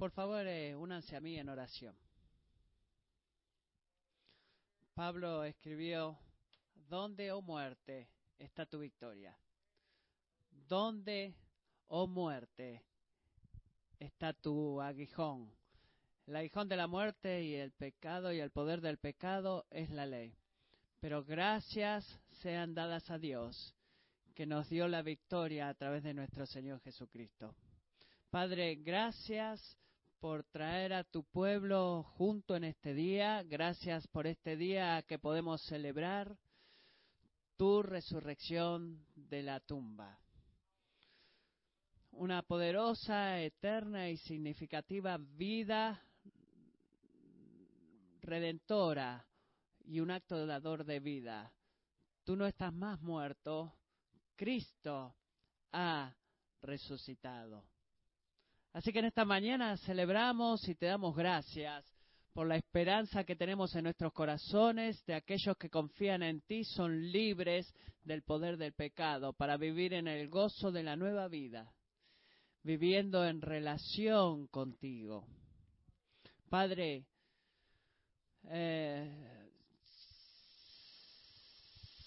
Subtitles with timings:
[0.00, 1.94] Por favor, eh, únanse a mí en oración.
[4.94, 6.18] Pablo escribió,
[6.88, 8.08] ¿dónde, oh muerte,
[8.38, 9.36] está tu victoria?
[10.66, 11.34] ¿Dónde,
[11.88, 12.82] oh muerte,
[13.98, 15.52] está tu aguijón?
[16.26, 20.06] El aguijón de la muerte y el pecado y el poder del pecado es la
[20.06, 20.34] ley.
[21.00, 22.06] Pero gracias
[22.40, 23.74] sean dadas a Dios
[24.34, 27.54] que nos dio la victoria a través de nuestro Señor Jesucristo.
[28.30, 29.76] Padre, gracias
[30.20, 33.42] por traer a tu pueblo junto en este día.
[33.42, 36.36] Gracias por este día que podemos celebrar
[37.56, 40.20] tu resurrección de la tumba.
[42.10, 46.02] Una poderosa, eterna y significativa vida
[48.20, 49.26] redentora
[49.86, 51.50] y un acto dador de vida.
[52.24, 53.74] Tú no estás más muerto,
[54.36, 55.16] Cristo
[55.72, 56.14] ha
[56.60, 57.64] resucitado.
[58.72, 61.84] Así que en esta mañana celebramos y te damos gracias
[62.32, 67.10] por la esperanza que tenemos en nuestros corazones de aquellos que confían en ti son
[67.10, 71.72] libres del poder del pecado para vivir en el gozo de la nueva vida,
[72.62, 75.26] viviendo en relación contigo.
[76.48, 77.04] Padre,
[78.48, 79.39] eh,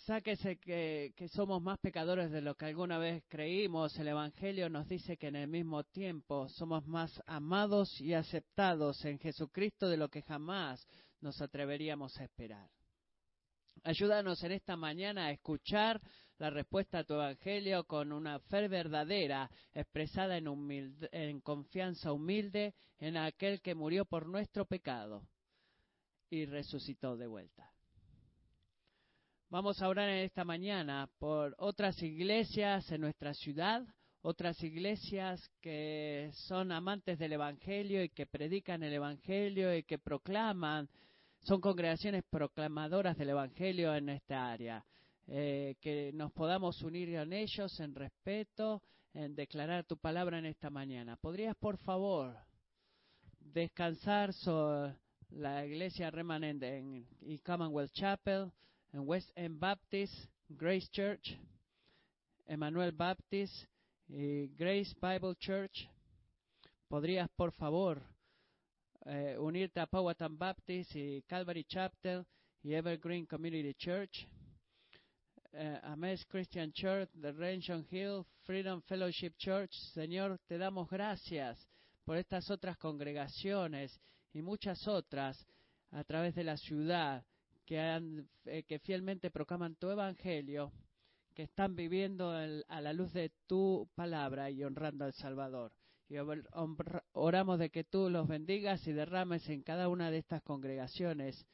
[0.06, 3.98] sáquese que, somos más pecadores de lo que alguna vez creímos.
[3.98, 9.20] El Evangelio nos dice que en el mismo tiempo somos más amados y aceptados en
[9.20, 10.86] Jesucristo de lo que jamás
[11.22, 12.70] nos atreveríamos a esperar.
[13.84, 16.02] Ayúdanos en esta mañana a escuchar
[16.38, 23.18] la respuesta a tu Evangelio con una fe verdadera, expresada en, en confianza humilde en
[23.18, 25.28] aquel que murió por nuestro pecado
[26.30, 27.74] y resucitó de vuelta.
[29.54, 33.86] Vamos a orar en esta mañana por otras iglesias en nuestra ciudad,
[34.23, 40.90] otras iglesias que son amantes del Evangelio y que predican el Evangelio y que proclaman,
[41.42, 44.84] son congregaciones proclamadoras del Evangelio en esta área.
[45.28, 48.81] Eh, que nos podamos unir con ellos en respeto,
[49.13, 51.16] en declarar tu palabra en esta mañana.
[51.16, 52.36] ¿Podrías, por favor,
[53.40, 54.96] descansar sobre
[55.30, 57.06] la iglesia remanente en,
[57.46, 58.52] Commonwealth Chapel?
[58.94, 60.14] En West End Baptist,
[60.48, 61.36] Grace Church,
[62.46, 63.66] Emmanuel Baptist
[64.08, 65.90] y Grace Bible Church.
[66.88, 68.02] ¿Podrías, por favor,
[69.06, 72.24] eh, unirte a Powhatan Baptist y Calvary Chapel
[72.62, 74.28] y Evergreen Community Church?
[75.54, 79.72] Eh, Ames Christian Church, The Ranchon Hill, Freedom Fellowship Church.
[79.94, 81.68] Señor, te damos gracias
[82.06, 84.00] por estas otras congregaciones
[84.34, 85.48] y muchas otras
[85.92, 87.24] a través de la ciudad
[87.68, 90.72] eh, que fielmente proclaman tu evangelio,
[91.34, 95.72] que están viviendo a la luz de tu palabra y honrando al Salvador.
[96.09, 96.16] Y
[97.13, 101.47] oramos de que tú los bendigas y derrames en cada una de estas congregaciones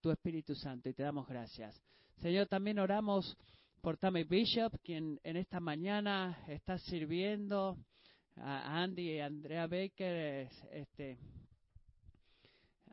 [0.00, 1.80] tu Espíritu Santo y te damos gracias.
[2.16, 3.36] Señor, también oramos
[3.80, 7.76] por Tammy Bishop, quien en esta mañana está sirviendo
[8.36, 11.18] a Andy y Andrea Baker este,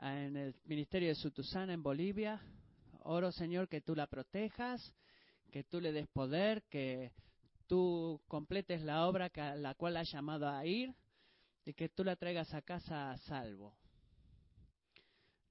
[0.03, 2.41] en el ministerio de Sutusana en Bolivia.
[3.03, 4.93] Oro, Señor, que tú la protejas,
[5.51, 7.13] que tú le des poder, que
[7.67, 10.93] tú completes la obra a la cual ha llamado a ir
[11.65, 13.77] y que tú la traigas a casa a salvo.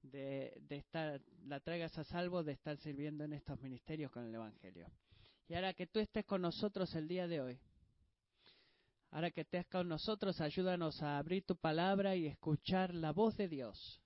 [0.03, 4.35] De, de, estar, la traigas a salvo de estar sirviendo en estos ministerios con el
[4.35, 4.91] Evangelio.
[5.47, 7.59] Y ahora que tú estés con nosotros el día de hoy,
[9.11, 13.47] ahora que estés con nosotros, ayúdanos a abrir tu palabra y escuchar la voz de
[13.47, 14.02] Dios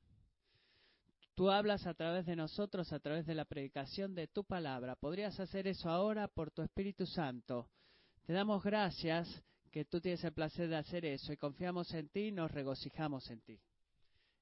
[1.38, 4.96] Tú hablas a través de nosotros, a través de la predicación de tu palabra.
[4.96, 7.70] ¿Podrías hacer eso ahora por tu Espíritu Santo?
[8.26, 12.30] Te damos gracias que tú tienes el placer de hacer eso y confiamos en ti
[12.30, 13.62] y nos regocijamos en ti.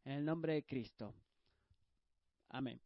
[0.05, 1.13] En el nombre de Cristo.
[2.47, 2.79] Amén.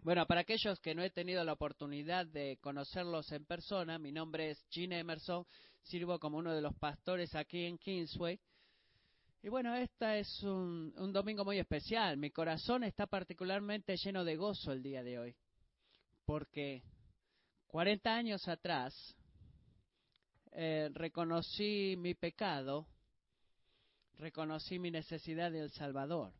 [0.00, 4.50] Bueno, para aquellos que no he tenido la oportunidad de conocerlos en persona, mi nombre
[4.50, 5.46] es Gina Emerson,
[5.80, 8.38] sirvo como uno de los pastores aquí en Kingsway
[9.46, 12.16] y bueno, este es un, domingo muy especial.
[12.16, 15.36] Mi corazón está particularmente lleno de gozo el día de hoy.
[16.24, 16.82] Porque
[17.68, 19.14] 40 años atrás
[20.50, 22.88] eh, reconocí mi pecado,
[24.18, 26.32] reconocí mi necesidad del Salvador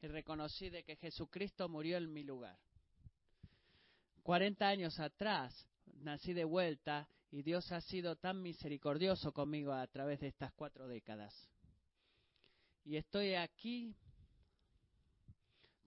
[0.00, 2.56] y reconocí de que Jesucristo murió en mi lugar.
[4.22, 10.20] 40 años atrás nací de vuelta y Dios ha sido tan misericordioso conmigo a través
[10.20, 11.50] de estas cuatro décadas.
[12.84, 13.94] Y estoy aquí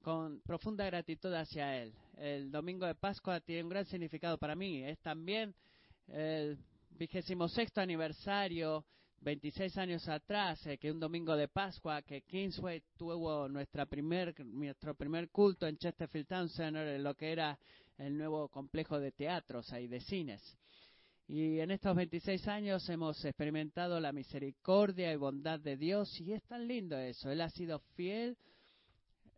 [0.01, 1.93] con profunda gratitud hacia Él.
[2.17, 4.83] El domingo de Pascua tiene un gran significado para mí.
[4.83, 5.55] Es también
[6.07, 6.57] el
[6.91, 8.85] vigésimo sexto aniversario,
[9.21, 14.93] 26 años atrás, eh, que un domingo de Pascua, que Kingsway tuvo nuestra primer, nuestro
[14.93, 17.57] primer culto en Chesterfield Town Center, en lo que era
[17.97, 20.57] el nuevo complejo de teatros y de cines.
[21.27, 26.43] Y en estos 26 años hemos experimentado la misericordia y bondad de Dios y es
[26.43, 27.31] tan lindo eso.
[27.31, 28.37] Él ha sido fiel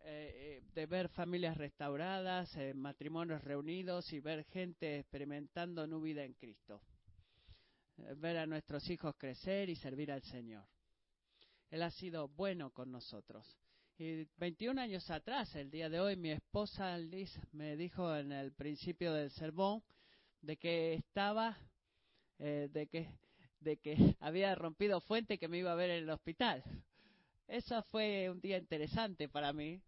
[0.04, 6.34] eh, de ver familias restauradas, eh, matrimonios reunidos y ver gente experimentando nu vida en
[6.34, 6.82] Cristo.
[7.98, 10.66] Eh, ver a nuestros hijos crecer y servir al Señor.
[11.70, 13.58] Él ha sido bueno con nosotros.
[13.98, 18.52] Y 21 años atrás, el día de hoy, mi esposa Liz me dijo en el
[18.52, 19.82] principio del sermón
[20.42, 21.58] de que estaba,
[22.40, 23.08] eh, de que
[23.66, 26.64] de que había rompido fuente y que me iba a ver en el hospital.
[27.48, 29.82] Eso fue un día interesante para mí.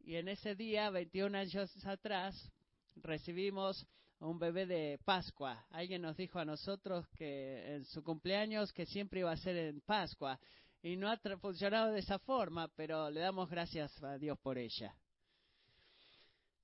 [0.00, 2.50] Y en ese día, 21 años atrás,
[2.96, 3.86] recibimos
[4.20, 5.66] un bebé de Pascua.
[5.70, 9.80] Alguien nos dijo a nosotros que en su cumpleaños que siempre iba a ser en
[9.82, 10.40] Pascua
[10.82, 14.94] y no ha funcionado de esa forma, pero le damos gracias a Dios por ella.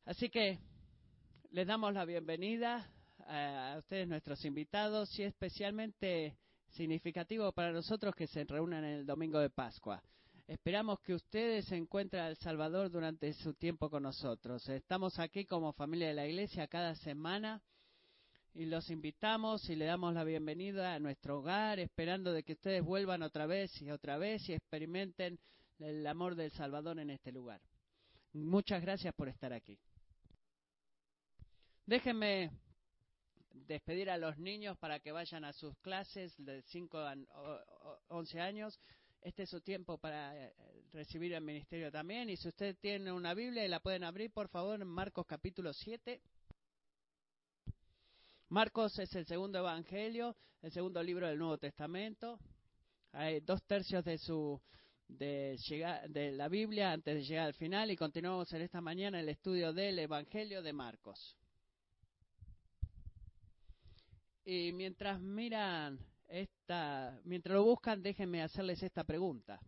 [0.04, 0.58] Así que
[1.50, 2.90] les damos la bienvenida
[3.26, 6.36] a ustedes, nuestros invitados, y especialmente
[6.68, 10.02] significativo para nosotros que se reúnan el domingo de Pascua.
[10.46, 14.68] Esperamos que ustedes encuentren al Salvador durante su tiempo con nosotros.
[14.68, 17.62] Estamos aquí como familia de la Iglesia cada semana
[18.52, 22.82] y los invitamos y le damos la bienvenida a nuestro hogar, esperando de que ustedes
[22.82, 25.38] vuelvan otra vez y otra vez y experimenten
[25.78, 27.60] el amor del Salvador en este lugar.
[28.32, 29.78] Muchas gracias por estar aquí.
[31.86, 32.50] Déjenme
[33.54, 37.16] despedir a los niños para que vayan a sus clases de 5 a
[38.08, 38.80] 11 años
[39.24, 40.52] este es su tiempo para eh,
[40.92, 42.28] recibir el ministerio también.
[42.28, 45.72] Y si usted tiene una Biblia y la pueden abrir, por favor, en Marcos capítulo
[45.72, 46.20] 7.
[48.50, 52.38] Marcos es el segundo evangelio, el segundo libro del Nuevo Testamento.
[53.12, 54.60] Hay dos tercios de su
[55.08, 55.58] de,
[56.10, 59.72] de la Biblia antes de llegar al final y continuamos en esta mañana el estudio
[59.72, 61.34] del Evangelio de Marcos.
[64.44, 65.98] Y mientras miran
[66.28, 69.58] esta, mientras lo buscan, déjenme hacerles esta pregunta.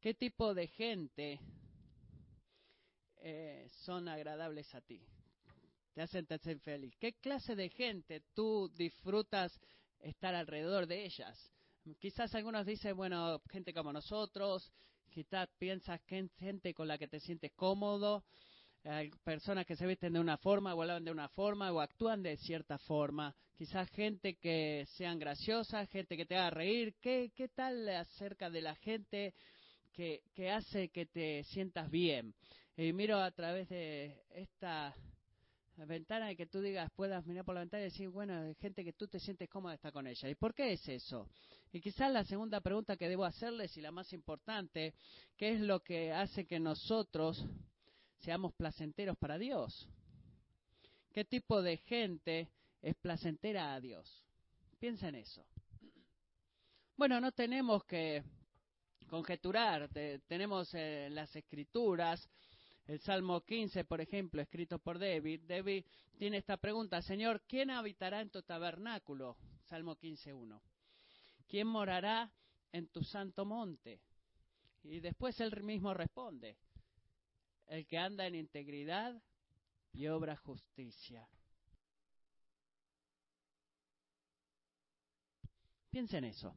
[0.00, 1.40] ¿Qué tipo de gente
[3.18, 5.00] eh, son agradables a ti?
[5.94, 6.96] Te hacen sentir feliz.
[6.98, 9.60] ¿Qué clase de gente tú disfrutas
[10.00, 11.52] estar alrededor de ellas?
[12.00, 14.72] Quizás algunos dicen, bueno, gente como nosotros,
[15.08, 18.24] quizás piensas que gente con la que te sientes cómodo,
[19.22, 22.36] personas que se visten de una forma o hablan de una forma o actúan de
[22.36, 23.34] cierta forma.
[23.56, 26.94] Quizás gente que sean graciosas, gente que te haga reír.
[27.00, 29.34] ¿Qué, qué tal acerca de la gente
[29.92, 32.34] que, que hace que te sientas bien?
[32.76, 34.94] Y miro a través de esta
[35.76, 38.84] ventana y que tú digas, puedas mirar por la ventana y decir, bueno, hay gente
[38.84, 40.28] que tú te sientes cómoda estar con ella.
[40.28, 41.28] ¿Y por qué es eso?
[41.72, 44.94] Y quizás la segunda pregunta que debo hacerles y la más importante,
[45.36, 47.44] ¿qué es lo que hace que nosotros
[48.18, 49.88] seamos placenteros para Dios.
[51.12, 52.48] ¿Qué tipo de gente
[52.82, 54.24] es placentera a Dios?
[54.78, 55.44] Piensa en eso.
[56.96, 58.22] Bueno, no tenemos que
[59.08, 59.88] conjeturar,
[60.26, 62.28] tenemos en las escrituras
[62.86, 65.42] el Salmo 15, por ejemplo, escrito por David.
[65.46, 65.84] David
[66.16, 69.36] tiene esta pregunta, Señor, ¿quién habitará en tu tabernáculo?
[69.64, 70.60] Salmo 15.1.
[71.46, 72.32] ¿Quién morará
[72.72, 74.00] en tu santo monte?
[74.84, 76.56] Y después él mismo responde,
[77.68, 79.20] el que anda en integridad
[79.92, 81.28] y obra justicia.
[85.90, 86.54] Piensa en eso.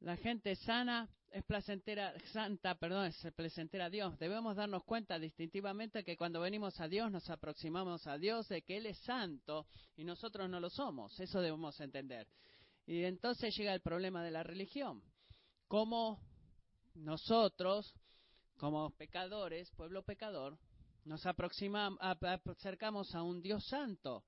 [0.00, 4.18] La gente sana es placentera, santa, perdón, es placentera a Dios.
[4.18, 8.76] Debemos darnos cuenta distintivamente que cuando venimos a Dios nos aproximamos a Dios de que
[8.76, 9.66] Él es santo
[9.96, 11.18] y nosotros no lo somos.
[11.18, 12.28] Eso debemos entender.
[12.86, 15.02] Y entonces llega el problema de la religión.
[15.66, 16.20] ¿Cómo
[16.94, 17.94] nosotros
[18.56, 20.58] como pecadores, pueblo pecador,
[21.04, 24.24] nos aproximamos, acercamos a un Dios santo.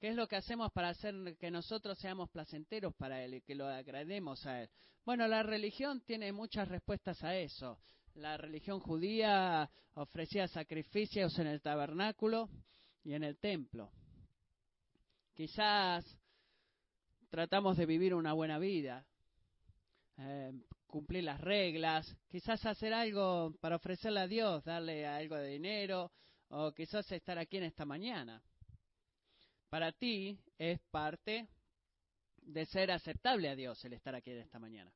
[0.00, 3.54] ¿Qué es lo que hacemos para hacer que nosotros seamos placenteros para Él y que
[3.54, 4.70] lo agrademos a Él?
[5.04, 7.78] Bueno, la religión tiene muchas respuestas a eso.
[8.14, 12.48] La religión judía ofrecía sacrificios en el tabernáculo
[13.04, 13.90] y en el templo.
[15.34, 16.04] Quizás
[17.30, 19.04] tratamos de vivir una buena vida,
[20.18, 20.52] eh,
[20.92, 26.12] cumplir las reglas, quizás hacer algo para ofrecerle a Dios, darle algo de dinero,
[26.48, 28.42] o quizás estar aquí en esta mañana.
[29.70, 31.48] Para ti es parte
[32.42, 34.92] de ser aceptable a Dios el estar aquí en esta mañana.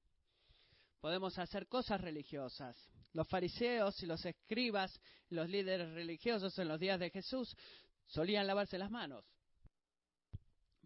[1.01, 2.77] Podemos hacer cosas religiosas.
[3.15, 5.01] Los fariseos y los escribas,
[5.31, 7.57] los líderes religiosos en los días de Jesús
[8.05, 9.25] solían lavarse las manos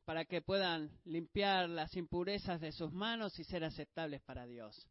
[0.05, 4.87] para que puedan limpiar las impurezas de sus manos y ser aceptables para Dios.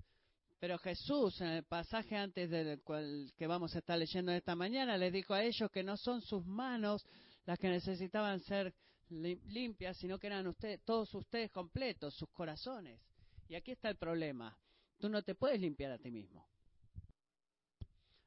[0.60, 4.98] Pero Jesús, en el pasaje antes del cual que vamos a estar leyendo esta mañana,
[4.98, 7.06] les dijo a ellos que no son sus manos
[7.46, 8.74] las que necesitaban ser
[9.10, 13.00] limpias, sino que eran ustedes, todos ustedes completos, sus corazones.
[13.48, 14.56] Y aquí está el problema.
[15.00, 16.46] Tú no te puedes limpiar a ti mismo.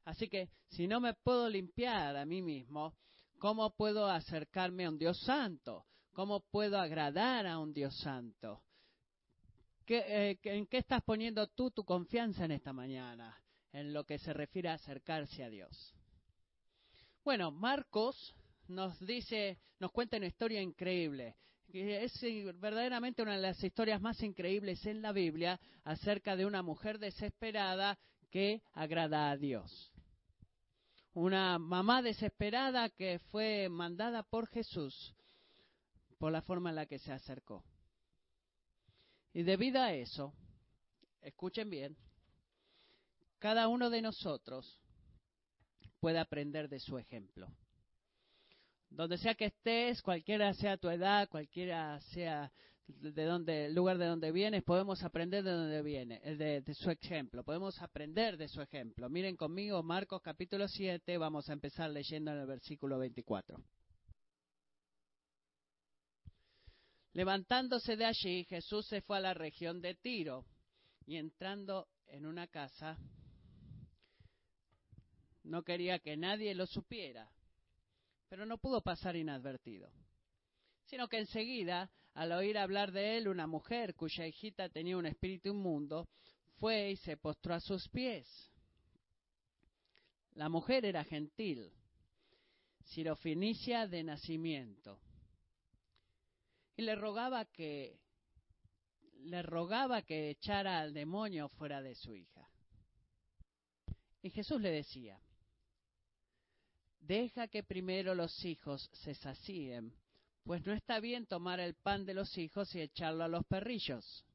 [0.05, 2.95] Así que si no me puedo limpiar a mí mismo,
[3.37, 5.85] ¿cómo puedo acercarme a un Dios santo?
[6.13, 8.63] ¿Cómo puedo agradar a un Dios santo?
[9.87, 13.37] Eh, ¿En qué estás poniendo tú tu confianza en esta mañana?
[13.71, 15.95] En lo que se refiere a acercarse a Dios.
[17.23, 18.35] Bueno, Marcos
[18.67, 21.35] nos dice, nos cuenta una historia increíble.
[21.73, 22.21] Es
[22.59, 27.97] verdaderamente una de las historias más increíbles en la Biblia acerca de una mujer desesperada
[28.29, 29.91] que agrada a Dios.
[31.13, 35.15] Una mamá desesperada que fue mandada por Jesús
[36.19, 37.63] por la forma en la que se acercó.
[39.33, 40.33] Y debido a eso,
[41.21, 41.97] escuchen bien,
[43.39, 44.79] cada uno de nosotros
[45.99, 47.47] puede aprender de su ejemplo.
[48.89, 52.51] Donde sea que estés, cualquiera sea tu edad, cualquiera sea
[52.85, 56.73] de donde, el lugar de donde vienes, podemos aprender de donde viene, eh, de, de,
[56.75, 59.09] su ejemplo, podemos aprender de su ejemplo.
[59.09, 63.57] Miren conmigo Marcos capítulo 7, vamos a empezar leyendo en el versículo 24.
[67.13, 70.45] Levantándose de allí, Jesús se fue a la región de Tiro
[71.05, 72.97] y entrando en una casa,
[75.43, 77.29] no quería que nadie lo supiera,
[78.29, 79.91] pero no pudo pasar inadvertido,
[80.85, 85.49] sino que enseguida, al oír hablar de él, una mujer cuya hijita tenía un espíritu
[85.49, 86.09] inmundo,
[86.57, 88.27] fue y se postró a sus pies.
[90.33, 91.71] La mujer era gentil,
[92.85, 94.99] sirofinicia de nacimiento
[96.75, 97.99] y le rogaba que
[99.25, 102.49] le rogaba que echara al demonio fuera de su hija.
[104.21, 105.19] Y Jesús le decía,
[106.99, 109.93] deja que primero los hijos se sacíen,
[110.43, 114.25] pues no está bien tomar el pan de los hijos y echarlo a los perrillos.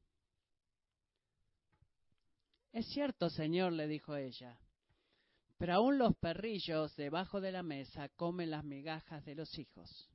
[2.71, 4.59] Es cierto, Señor, le dijo ella,
[5.57, 10.09] pero aún los perrillos debajo de la mesa comen las migajas de los hijos.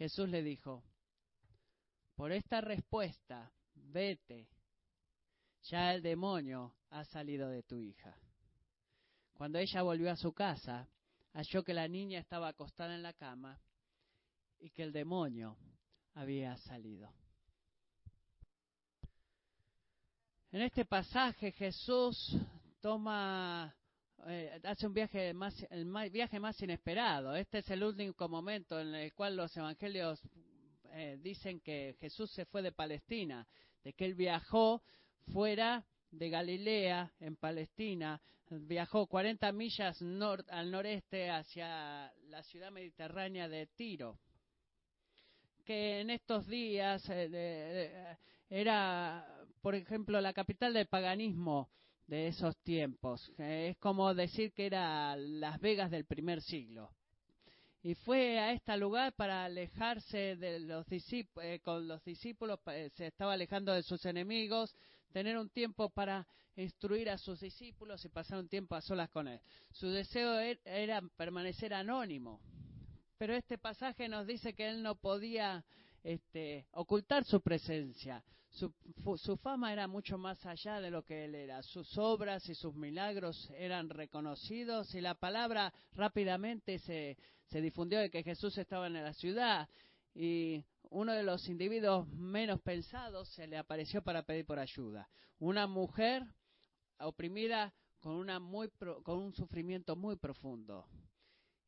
[0.00, 0.82] Jesús le dijo,
[2.14, 4.48] por esta respuesta, vete,
[5.64, 8.16] ya el demonio ha salido de tu hija.
[9.34, 10.88] Cuando ella volvió a su casa,
[11.34, 13.60] halló que la niña estaba acostada en la cama
[14.58, 15.58] y que el demonio
[16.14, 17.12] había salido.
[20.50, 22.38] En este pasaje Jesús
[22.80, 23.76] toma
[24.26, 27.34] eh, hace un viaje más, el viaje más inesperado.
[27.34, 30.20] Este es el único momento en el cual los evangelios
[30.92, 33.46] eh, dicen que Jesús se fue de Palestina,
[33.82, 34.82] de que él viajó
[35.32, 40.02] fuera de Galilea, en Palestina, viajó 40 millas
[40.48, 44.18] al noreste hacia la ciudad mediterránea de Tiro,
[45.64, 48.16] que en estos días eh,
[48.48, 51.70] era, por ejemplo, la capital del paganismo
[52.10, 53.32] de esos tiempos.
[53.38, 56.90] Es como decir que era Las Vegas del primer siglo.
[57.82, 62.90] Y fue a este lugar para alejarse de los discípulos, eh, con los discípulos, eh,
[62.96, 64.74] se estaba alejando de sus enemigos,
[65.12, 66.26] tener un tiempo para
[66.56, 69.40] instruir a sus discípulos y pasar un tiempo a solas con él.
[69.70, 72.40] Su deseo er, era permanecer anónimo.
[73.18, 75.64] Pero este pasaje nos dice que él no podía
[76.02, 78.24] este, ocultar su presencia.
[78.50, 78.74] Su,
[79.16, 81.62] su, fama era mucho más allá de lo que él era.
[81.62, 87.16] Sus obras y sus milagros eran reconocidos y la palabra rápidamente se,
[87.46, 89.68] se difundió de que Jesús estaba en la ciudad
[90.14, 95.08] y uno de los individuos menos pensados se le apareció para pedir por ayuda.
[95.38, 96.24] Una mujer
[96.98, 98.68] oprimida con, una muy
[99.04, 100.86] con un sufrimiento muy profundo.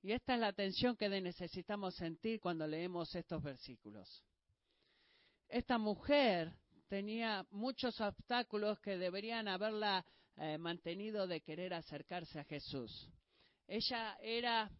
[0.03, 4.25] Y esta es la tensión que necesitamos sentir cuando leemos estos versículos.
[5.49, 6.53] Esta mujer
[6.93, 10.05] tenía muchos obstáculos que deberían haberla
[10.37, 13.09] eh, mantenido de querer acercarse a Jesús.
[13.67, 14.71] Ella era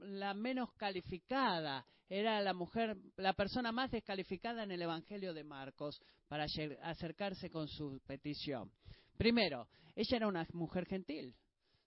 [0.00, 5.98] la menos calificada, era la mujer, la persona más descalificada en el Evangelio de Marcos
[6.28, 6.44] para
[6.82, 8.70] acercarse con su petición.
[9.16, 11.34] Primero, ella era una mujer gentil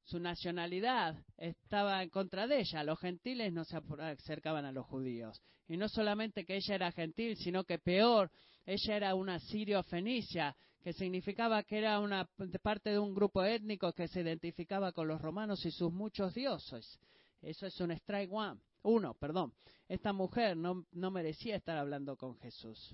[0.10, 2.84] su nacionalidad estaba en contra de ella.
[2.84, 5.40] Los gentiles no se acercaban a los judíos.
[5.68, 8.32] Y no solamente que ella era gentil, sino que peor,
[8.66, 12.30] ella era una sirio-fenicia, que significaba que era una
[12.62, 17.00] parte de un grupo étnico que se identificaba con los romanos y sus muchos dioses.
[17.42, 18.60] Eso es un strike one.
[18.84, 19.54] uno, perdón,
[19.88, 22.94] esta mujer no, no merecía estar hablando con Jesús.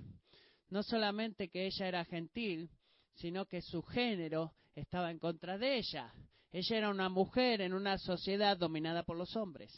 [0.70, 2.70] No solamente que ella era gentil,
[3.14, 6.12] sino que su género estaba en contra de ella.
[6.52, 9.72] Ella era una mujer en una sociedad dominada por los hombres.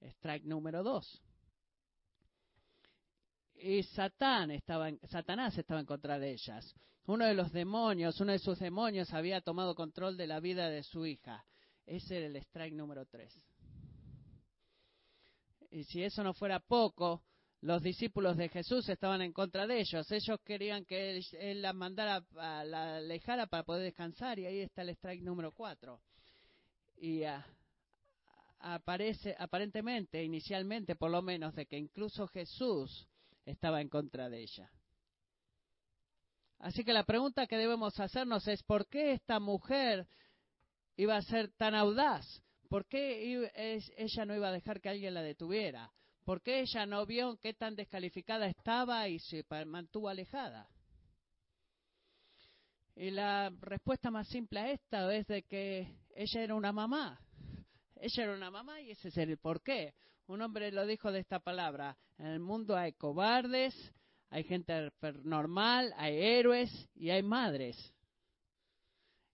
[0.00, 1.22] Strike número dos.
[3.58, 6.74] Y Satán estaba Satanás estaba en contra de ellas.
[7.06, 10.82] Uno de los demonios, uno de sus demonios había tomado control de la vida de
[10.82, 11.44] su hija.
[11.86, 13.32] Ese era el strike número tres.
[15.70, 17.22] Y si eso no fuera poco,
[17.60, 20.10] los discípulos de Jesús estaban en contra de ellos.
[20.10, 24.38] Ellos querían que él, la mandara, la alejara para poder descansar.
[24.38, 26.00] Y ahí está el strike número cuatro.
[26.96, 27.46] Y ah,
[28.58, 33.06] aparece, aparentemente, inicialmente por lo menos, de que incluso Jesús
[33.46, 34.70] estaba en contra de ella.
[36.58, 40.06] Así que la pregunta que debemos hacernos es, ¿por qué esta mujer
[40.96, 42.26] iba a ser tan audaz?
[42.68, 43.48] ¿Por qué
[43.96, 45.92] ella no iba a dejar que alguien la detuviera?
[46.24, 50.68] ¿Por qué ella no vio qué tan descalificada estaba y se mantuvo alejada?
[52.96, 57.20] Y la respuesta más simple a esta es de que ella era una mamá.
[57.94, 59.94] Ella era una mamá y ese es el por qué.
[60.26, 61.96] Un hombre lo dijo de esta palabra.
[62.18, 63.74] En el mundo hay cobardes,
[64.30, 64.90] hay gente
[65.22, 67.76] normal, hay héroes y hay madres.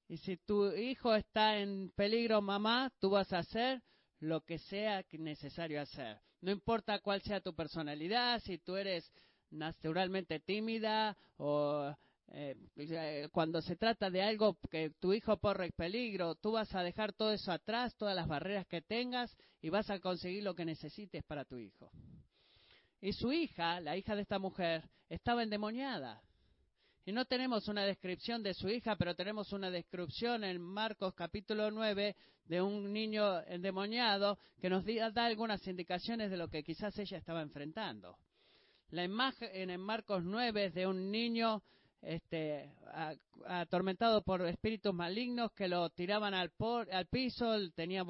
[0.09, 3.83] Y si tu hijo está en peligro, mamá, tú vas a hacer
[4.21, 6.21] lo que sea necesario hacer.
[6.43, 9.11] No importa cuál sea tu personalidad, si tú eres
[9.51, 11.97] naturalmente tímida o
[12.35, 16.83] eh, eh, cuando se trata de algo que tu hijo corre peligro, tú vas a
[16.83, 20.65] dejar todo eso atrás, todas las barreras que tengas y vas a conseguir lo que
[20.65, 21.91] necesites para tu hijo.
[23.03, 26.23] Y su hija, la hija de esta mujer, estaba endemoniada.
[27.05, 31.71] Y no tenemos una descripción de su hija, pero tenemos una descripción en Marcos capítulo
[31.71, 37.19] 9 de un niño endemoniado que nos da algunas indicaciones de lo que quizás ella
[37.19, 38.17] estaba enfrentando.
[38.89, 41.63] La imagen en Marcos 9 es de un niño
[42.03, 42.71] este,
[43.47, 46.53] atormentado por espíritus malignos que lo tiraban al,
[46.91, 48.05] al piso, tenía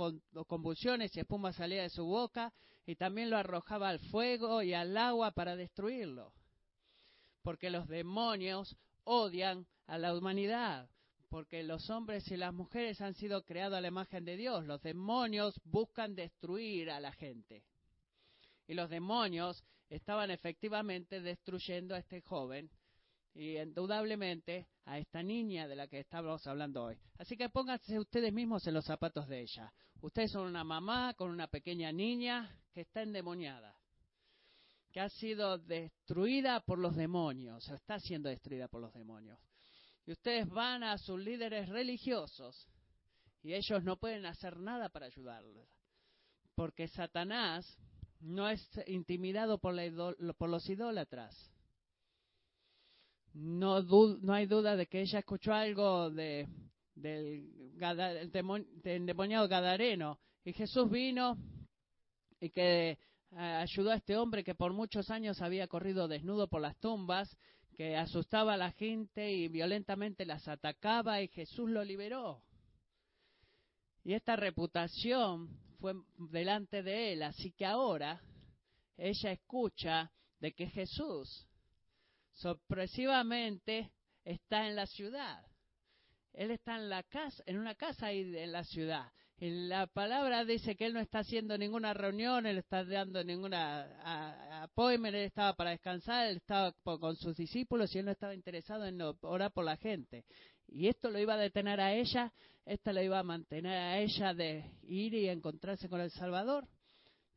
[0.46, 2.52] convulsiones y espuma salía de su boca
[2.84, 6.32] y también lo arrojaba al fuego y al agua para destruirlo
[7.42, 10.88] porque los demonios odian a la humanidad,
[11.28, 14.64] porque los hombres y las mujeres han sido creados a la imagen de Dios.
[14.64, 17.64] Los demonios buscan destruir a la gente.
[18.66, 22.70] Y los demonios estaban efectivamente destruyendo a este joven
[23.34, 26.98] y indudablemente a esta niña de la que estamos hablando hoy.
[27.18, 29.72] Así que pónganse ustedes mismos en los zapatos de ella.
[30.00, 33.76] Ustedes son una mamá con una pequeña niña que está endemoniada
[34.92, 39.38] que ha sido destruida por los demonios, o está siendo destruida por los demonios.
[40.04, 42.68] Y ustedes van a sus líderes religiosos
[43.42, 45.68] y ellos no pueden hacer nada para ayudarles,
[46.54, 47.78] porque Satanás
[48.20, 49.74] no es intimidado por,
[50.36, 51.34] por los idólatras.
[53.34, 56.46] No, no, hay duda de que ella escuchó algo de,
[56.94, 61.38] del, del endemoniado Gadareno y Jesús vino
[62.40, 62.98] y que
[63.36, 67.34] ayudó a este hombre que por muchos años había corrido desnudo por las tumbas,
[67.76, 72.42] que asustaba a la gente y violentamente las atacaba y Jesús lo liberó.
[74.04, 75.48] Y esta reputación
[75.80, 78.20] fue delante de él, así que ahora
[78.96, 81.46] ella escucha de que Jesús
[82.32, 83.92] sorpresivamente
[84.24, 85.44] está en la ciudad.
[86.32, 89.12] Él está en la casa, en una casa ahí en la ciudad
[89.50, 95.04] la palabra dice que él no está haciendo ninguna reunión, él está dando ninguna apoyo,
[95.04, 99.00] él estaba para descansar, él estaba con sus discípulos y él no estaba interesado en
[99.00, 100.24] orar por la gente.
[100.68, 102.32] Y esto lo iba a detener a ella,
[102.64, 106.68] esto lo iba a mantener a ella de ir y encontrarse con el Salvador.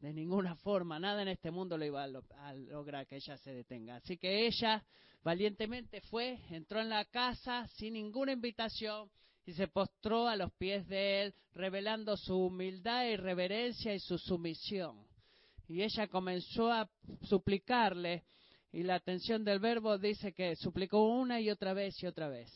[0.06, 3.96] De ninguna forma, nada en este mundo lo iba a, lograr que ella se detenga.
[3.96, 4.86] Así que ella
[5.24, 9.10] valientemente fue, entró en la casa sin ninguna invitación,
[9.48, 14.20] y se postró a los pies de él, revelando su humildad y reverencia y su
[14.20, 15.08] sumisión.
[15.68, 16.88] Y ella comenzó a
[17.24, 18.26] suplicarle,
[18.72, 22.56] y la atención del verbo dice que suplicó una y otra vez y otra vez.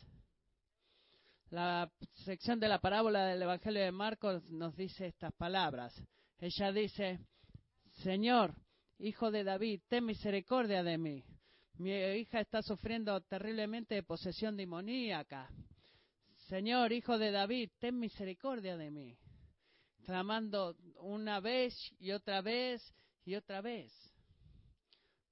[1.48, 6.00] La sección de la parábola del Evangelio de Marcos nos dice estas palabras.
[6.38, 7.18] Ella dice,
[8.02, 8.54] Señor,
[8.98, 11.22] hijo de David, ten misericordia de mí.
[11.74, 15.50] Mi hija está sufriendo terriblemente de posesión demoníaca.
[16.48, 19.18] Señor, hijo de David, ten misericordia de mí.
[20.04, 22.82] Clamando una vez y otra vez
[23.24, 23.92] y otra vez.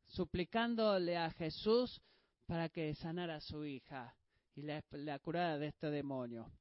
[0.09, 2.03] Suplicándole a Jesús
[2.47, 4.15] para que sanara a su hija
[4.55, 6.53] y la, la curara de este demonio.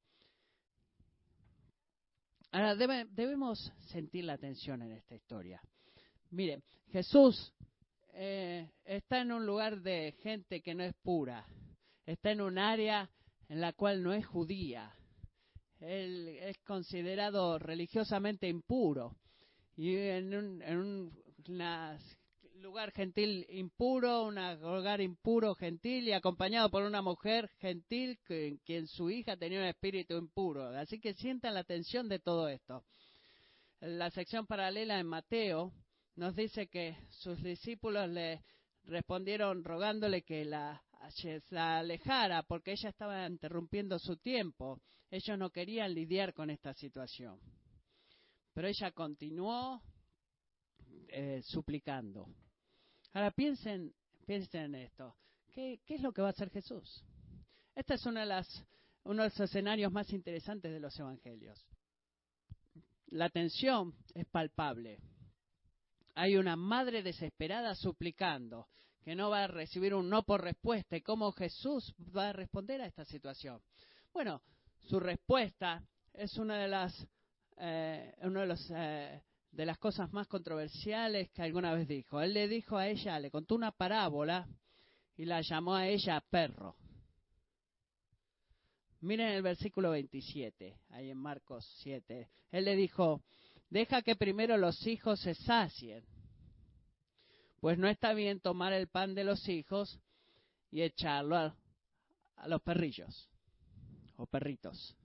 [2.50, 5.60] Ahora debemos sentir la tensión en esta historia.
[6.30, 6.62] Mire,
[6.92, 7.52] Jesús
[8.12, 11.46] eh, está en un lugar de gente que no es pura,
[12.04, 13.10] está en un área
[13.48, 14.94] en la cual no es judía.
[15.80, 19.16] Él es considerado religiosamente impuro
[19.76, 21.22] y en un, en un
[22.56, 28.86] lugar gentil impuro, un hogar impuro gentil y acompañado por una mujer gentil que, quien
[28.86, 30.68] su hija tenía un espíritu impuro.
[30.76, 32.84] Así que sientan la tensión de todo esto.
[33.80, 35.72] La sección paralela en Mateo
[36.18, 38.42] nos dice que sus discípulos le
[38.86, 40.82] respondieron rogándole que la,
[41.52, 44.82] alejara porque ella estaba interrumpiendo su tiempo.
[45.12, 47.38] Ellos no querían lidiar con esta situación.
[48.52, 49.80] Pero ella continuó
[51.06, 52.26] eh, suplicando.
[53.12, 53.94] Ahora piensen,
[54.26, 55.14] piensen en esto.
[55.52, 57.04] ¿Qué, ¿Qué, es lo que va a hacer Jesús?
[57.76, 58.64] Este es uno de, las,
[59.04, 61.64] uno de los escenarios más interesantes de los evangelios.
[63.06, 64.98] La tensión es palpable.
[66.18, 68.66] Hay una madre desesperada suplicando
[69.04, 70.96] que no va a recibir un no por respuesta.
[70.96, 73.62] ¿Y cómo Jesús va a responder a esta situación?
[74.12, 74.42] Bueno,
[74.88, 75.80] su respuesta
[76.12, 77.06] es una de las,
[77.58, 82.20] eh, de eh, de las cosas más controversiales que alguna vez dijo.
[82.20, 84.48] Él le dijo a ella, le contó una parábola
[85.16, 86.74] y la llamó a ella perro.
[89.02, 92.28] Miren el versículo 27, ahí en Marcos 7.
[92.50, 93.22] Él le dijo,
[93.70, 96.02] Deja que primero los hijos se sacien,
[97.60, 100.00] pues no está bien tomar el pan de los hijos
[100.70, 101.54] y echarlo a,
[102.46, 103.28] los perrillos
[104.16, 104.96] o perritos.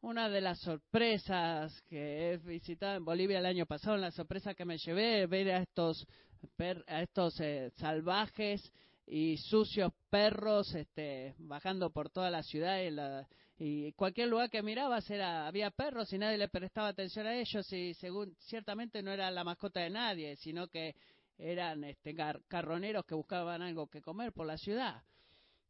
[0.00, 4.64] Una de las sorpresas que he visitado en Bolivia el año pasado, la sorpresa que
[4.64, 6.06] me llevé, ver a estos,
[6.86, 8.72] a estos eh, salvajes
[9.06, 14.62] y sucios perros este, bajando por toda la ciudad y la, y cualquier lugar que
[14.62, 19.10] mirabas era había perros y nadie le prestaba atención a ellos y según ciertamente no
[19.10, 20.94] era la mascota de nadie sino que
[21.38, 22.14] eran este,
[22.48, 25.02] carroneros que buscaban algo que comer por la ciudad.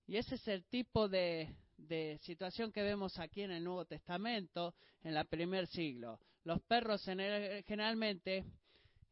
[0.06, 4.74] Y ese es el tipo de, de situación que vemos aquí en el Nuevo Testamento
[5.02, 6.20] en el primer siglo.
[6.44, 8.44] Los perros generalmente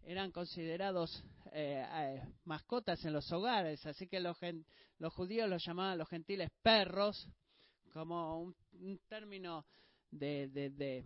[0.04, 4.36] eran considerados eh, eh, mascotas en los hogares así que los,
[4.98, 7.26] los judíos los llamaban los gentiles perros
[7.92, 8.56] como un,
[9.08, 9.64] término
[10.10, 11.04] de,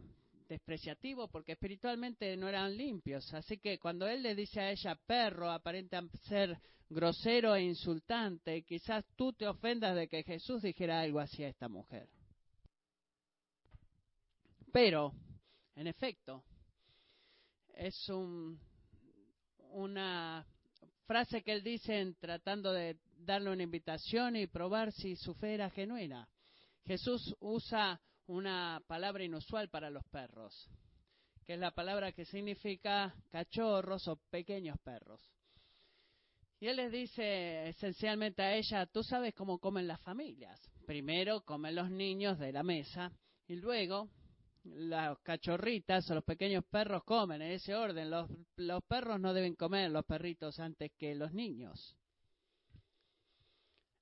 [0.48, 3.32] despreciativo porque espiritualmente no eran limpios.
[3.34, 9.04] Así que cuando él le dice a ella perro, aparenta ser grosero e insultante, quizás
[9.14, 12.08] tú te ofendas de que Jesús dijera algo así a esta mujer.
[14.72, 15.12] Pero,
[15.74, 16.44] en efecto,
[17.74, 18.58] es un,
[19.70, 20.46] una
[21.06, 25.54] frase que él dice en tratando de darle una invitación y probar si su fe
[25.54, 26.28] era genuina.
[26.88, 30.70] Jesús usa una palabra inusual para los perros,
[31.44, 35.20] que es la palabra que significa cachorros o pequeños perros.
[36.58, 40.58] Y él les dice esencialmente a ella, tú sabes cómo comen las familias.
[40.86, 43.12] Primero comen los niños de la mesa
[43.46, 44.08] y luego
[44.64, 48.08] las cachorritas o los pequeños perros comen en ese orden.
[48.08, 51.94] Los, los perros no deben comer los perritos antes que los niños.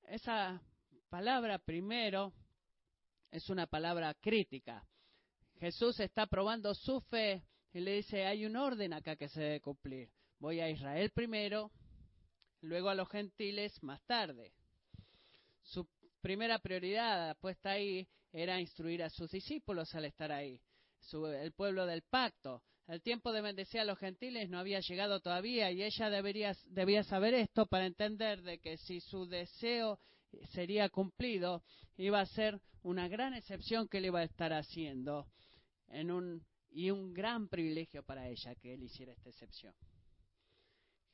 [0.05, 0.62] Esa
[1.11, 2.33] palabra primero
[3.37, 4.83] es una palabra crítica.
[5.61, 7.44] Jesús está probando su fe
[7.75, 10.09] y le dice, hay un orden acá que se debe cumplir.
[10.38, 11.70] Voy a Israel primero,
[12.62, 14.55] luego a los gentiles más tarde.
[15.62, 15.87] Su
[16.22, 20.59] primera prioridad puesta ahí era instruir a sus discípulos al estar ahí,
[21.12, 22.62] el pueblo del pacto.
[22.87, 27.35] El tiempo de bendecir a los gentiles no había llegado todavía y ella debía saber
[27.35, 29.99] esto para entender de que si su deseo
[30.51, 31.62] sería cumplido,
[31.96, 35.27] iba a ser una gran excepción que él iba a estar haciendo
[35.88, 39.75] en un, y un gran privilegio para ella que él hiciera esta excepción.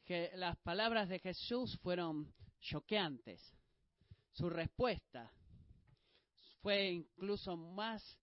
[0.05, 3.41] Que las palabras de Jesús fueron choqueantes.
[4.33, 5.33] Su respuesta
[6.61, 8.19] fue incluso más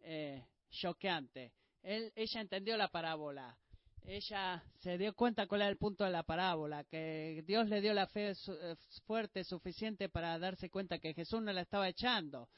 [0.00, 1.52] eh, choqueante.
[1.82, 3.58] Él, ella entendió la parábola
[4.04, 7.94] ella se dio cuenta cuál era el punto de la parábola, que Dios le dio
[7.94, 12.48] la fe eh, fuerte suficiente para darse cuenta que Jesús no la estaba echando.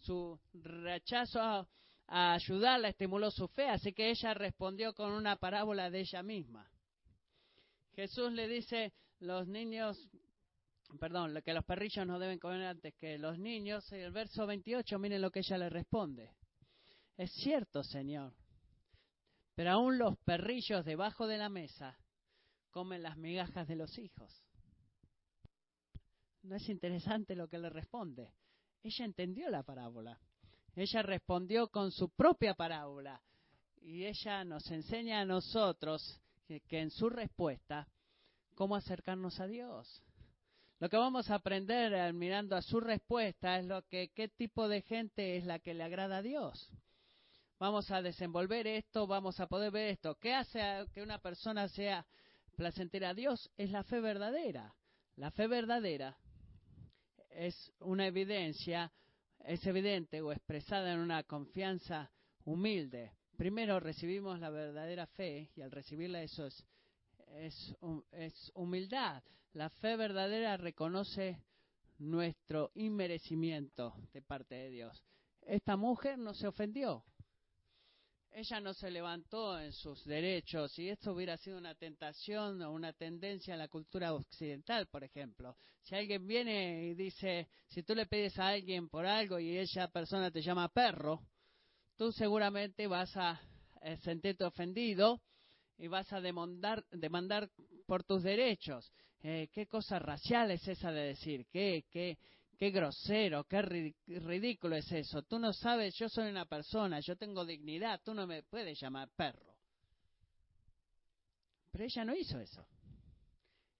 [0.00, 1.66] Su rechazo a,
[2.06, 6.70] ayudarla estimuló su fe, así que ella respondió con una parábola de ella misma.
[7.94, 10.08] Jesús le dice, los niños,
[11.00, 13.90] perdón, que los perrillos no deben comer antes que los niños.
[13.92, 16.30] El verso 28, miren lo que ella le responde.
[17.16, 18.34] Es cierto, Señor
[19.54, 21.98] pero aún los perrillos debajo de la mesa
[22.70, 24.42] comen las migajas de los hijos.
[26.42, 28.32] ¿No es interesante lo que le responde?
[28.82, 30.18] Ella entendió la parábola.
[30.74, 33.22] Ella respondió con su propia parábola.
[33.80, 37.88] Y ella nos enseña a nosotros que, que en su respuesta,
[38.54, 40.02] cómo acercarnos a Dios.
[40.80, 44.82] Lo que vamos a aprender mirando a su respuesta es lo que qué tipo de
[44.82, 46.70] gente es la que le agrada a Dios.
[47.58, 50.16] Vamos a desenvolver esto, vamos a poder ver esto.
[50.16, 50.60] ¿Qué hace
[50.92, 52.04] que una persona sea
[52.56, 53.50] placentera a Dios?
[53.56, 54.74] Es la fe verdadera.
[55.16, 56.18] La fe verdadera
[57.30, 58.92] es una evidencia,
[59.44, 62.10] es evidente o expresada en una confianza
[62.44, 63.12] humilde.
[63.36, 66.66] Primero recibimos la verdadera fe y al recibirla eso es,
[68.12, 69.22] es, humildad.
[69.52, 71.40] La fe verdadera reconoce
[71.98, 75.04] nuestro inmerecimiento de parte de Dios.
[75.42, 77.04] Esta mujer no se ofendió.
[78.36, 82.92] Ella no se levantó en sus derechos y esto hubiera sido una tentación o una
[82.92, 85.56] tendencia en la cultura occidental, por ejemplo.
[85.82, 89.86] Si alguien viene y dice, si tú le pides a alguien por algo y esa
[89.86, 91.22] persona te llama perro,
[91.96, 93.40] tú seguramente vas a
[93.82, 95.22] eh, sentirte ofendido
[95.78, 97.48] y vas a demandar, demandar
[97.86, 98.92] por tus derechos.
[99.22, 101.46] Eh, ¿Qué cosa racial es esa de decir?
[101.52, 102.18] ¿Qué, qué,
[102.58, 105.22] qué grosero, qué ridículo es eso?
[105.22, 109.10] Tú no sabes, yo soy una persona, yo tengo dignidad, tú no me puedes llamar
[109.16, 109.54] perro.
[111.70, 112.66] Pero ella no hizo eso.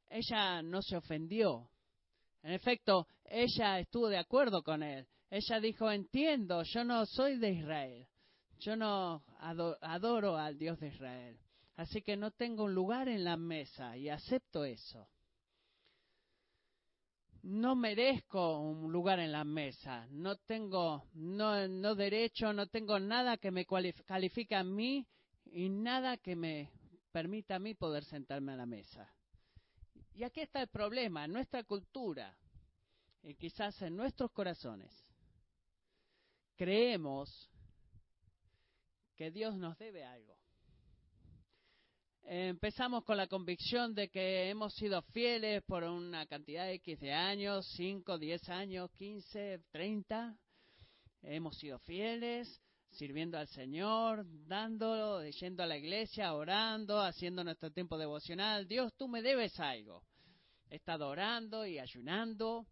[0.08, 1.70] Ella no se ofendió.
[2.42, 5.06] En efecto, ella estuvo de acuerdo con él.
[5.30, 8.06] Ella dijo, entiendo, yo no soy de Israel.
[8.58, 11.38] Yo no adoro al Dios de Israel.
[11.76, 15.08] Así que no tengo un lugar en la mesa y acepto eso.
[17.44, 23.36] No merezco un lugar en la mesa, no tengo no, no derecho, no tengo nada
[23.36, 25.06] que me califique a mí
[25.44, 26.70] y nada que me
[27.12, 29.14] permita a mí poder sentarme a la mesa.
[30.14, 32.34] Y aquí está el problema, en nuestra cultura
[33.22, 34.90] y quizás en nuestros corazones.
[36.56, 37.50] Creemos
[39.16, 40.43] que Dios nos debe algo
[42.26, 47.12] empezamos con la convicción de que hemos sido fieles por una cantidad de X de
[47.12, 50.36] años, 5, 10 años, 15, 30.
[51.22, 52.60] Hemos sido fieles,
[52.90, 58.66] sirviendo al Señor, dándolo, yendo a la iglesia, orando, haciendo nuestro tiempo devocional.
[58.66, 60.02] Dios, tú me debes algo.
[60.70, 62.66] He estado orando y ayunando.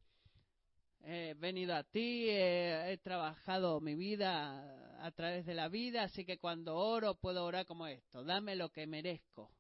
[1.05, 6.25] He venido a ti, he, he trabajado mi vida a través de la vida, así
[6.25, 9.51] que cuando oro puedo orar como esto, dame lo que merezco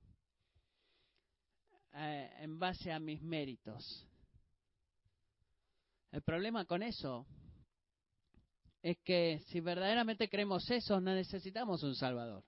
[1.94, 4.06] eh, en base a mis méritos.
[6.12, 7.26] El problema con eso
[8.82, 12.44] es que si verdaderamente creemos eso, no necesitamos un Salvador.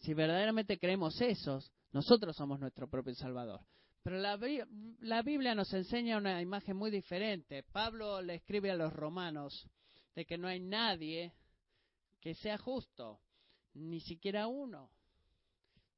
[0.00, 1.60] Si verdaderamente creemos eso,
[1.92, 3.60] nosotros somos nuestro propio Salvador.
[4.02, 4.36] Pero la,
[4.98, 7.62] la, Biblia nos enseña una imagen muy diferente.
[7.62, 9.66] Pablo le escribe a los romanos
[10.14, 11.32] de que no hay nadie
[12.20, 13.20] que sea justo,
[13.74, 14.90] ni siquiera uno.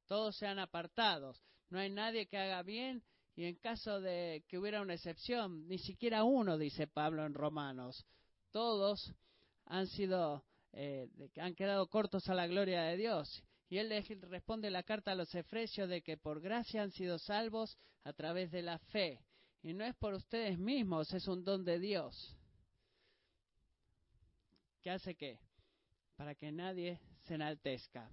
[0.07, 1.41] Todos sean apartados.
[1.69, 3.03] No hay nadie que haga bien
[3.35, 8.05] y en caso de que hubiera una excepción, ni siquiera uno, dice Pablo en Romanos.
[8.51, 9.13] Todos
[9.65, 13.43] han sido, eh, han quedado cortos a la gloria de Dios.
[13.69, 17.77] Y él responde la carta a los Efesios de que por gracia han sido salvos
[18.03, 19.19] a través de la fe.
[19.61, 22.36] Y no es por ustedes mismos, es un don de Dios
[24.87, 25.37] ¿Qué hace qué?
[26.15, 28.09] Para que nadie se enaltezca.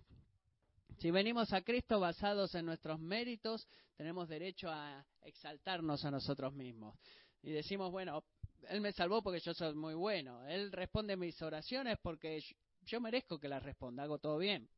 [0.98, 6.98] Si venimos a Cristo basados en nuestros méritos, tenemos derecho a exaltarnos a nosotros mismos.
[7.44, 8.24] Y decimos, bueno,
[8.68, 10.44] Él me salvó porque yo soy muy bueno.
[10.48, 12.42] Él responde mis oraciones porque
[12.82, 14.68] yo merezco que las responda, hago todo bien.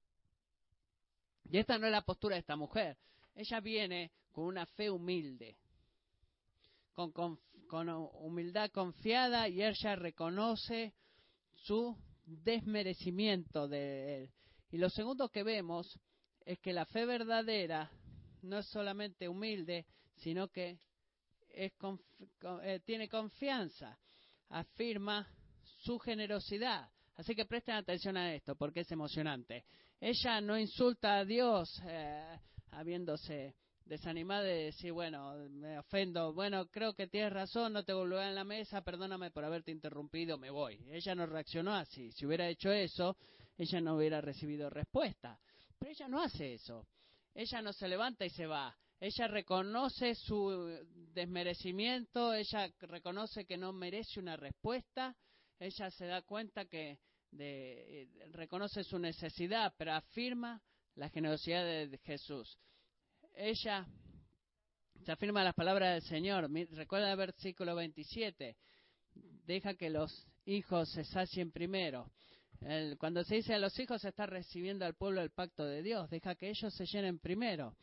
[1.44, 2.98] Y esta no es la postura de esta mujer.
[3.35, 5.56] Ella viene con una fe humilde,
[6.92, 10.92] con, con humildad confiada y ella reconoce
[11.66, 14.31] su desmerecimiento de él.
[14.70, 15.98] Y lo segundo que vemos
[16.44, 17.90] es que la fe verdadera
[18.42, 20.79] no es solamente humilde, sino que
[21.50, 21.72] es
[22.62, 23.98] eh, tiene confianza,
[24.48, 25.26] afirma
[25.83, 26.88] su generosidad.
[27.16, 29.64] Así que presten atención a esto porque es emocionante.
[30.00, 32.38] Ella no insulta a Dios eh,
[32.72, 38.29] habiéndose desanimada de decir, bueno, me ofendo, bueno, creo que tienes razón, no te volveré
[38.29, 40.85] en la mesa, perdóname por haberte interrumpido, me voy.
[40.90, 42.11] Ella no reaccionó así.
[42.12, 43.16] Si hubiera hecho eso,
[43.57, 45.38] ella no hubiera recibido respuesta.
[45.79, 46.87] Pero ella no hace eso.
[47.33, 48.77] Ella no se levanta y se va.
[48.99, 55.14] Ella reconoce su desmerecimiento, ella reconoce que no merece una respuesta,
[55.61, 56.99] ella se da cuenta que
[57.31, 60.62] de, eh, reconoce su necesidad, pero afirma
[60.94, 62.59] la generosidad de Jesús
[63.37, 63.87] ella
[65.05, 66.51] se afirma las palabras del Señor.
[66.72, 68.57] Recuerda el versículo 27.
[69.44, 72.11] Deja que los hijos se sacien primero.
[72.99, 76.09] cuando se dice a los hijos, se está recibiendo al pueblo el pacto de Dios.
[76.11, 77.77] Deja que ellos se llenen primero.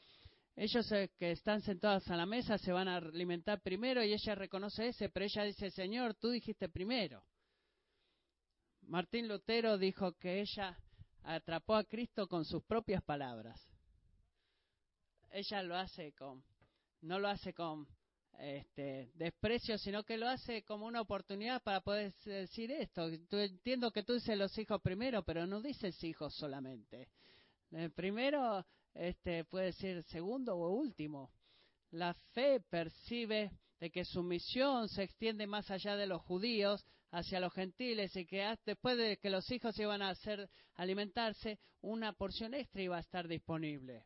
[0.56, 4.36] Ellos eh, que están sentados a la mesa se van a alimentar primero y ella
[4.36, 7.24] reconoce ese, pero ella dice, Señor, tú dijiste primero.
[8.84, 10.78] Martín Lutero dijo que ella
[11.24, 13.73] atrapó a Cristo con sus propias palabras.
[15.34, 16.44] Ella lo hace con,
[17.02, 17.88] no lo hace con
[18.38, 23.10] este, desprecio, sino que lo hace como una oportunidad para poder decir esto.
[23.10, 27.10] Entiendo que tú dices los hijos primero, pero no dices hijos solamente.
[27.72, 31.32] El primero este, puede decir segundo o último.
[31.90, 37.40] La fe percibe de que su misión se extiende más allá de los judíos hacia
[37.40, 42.54] los gentiles y que después de que los hijos iban a hacer alimentarse, una porción
[42.54, 44.04] extra iba a estar disponible.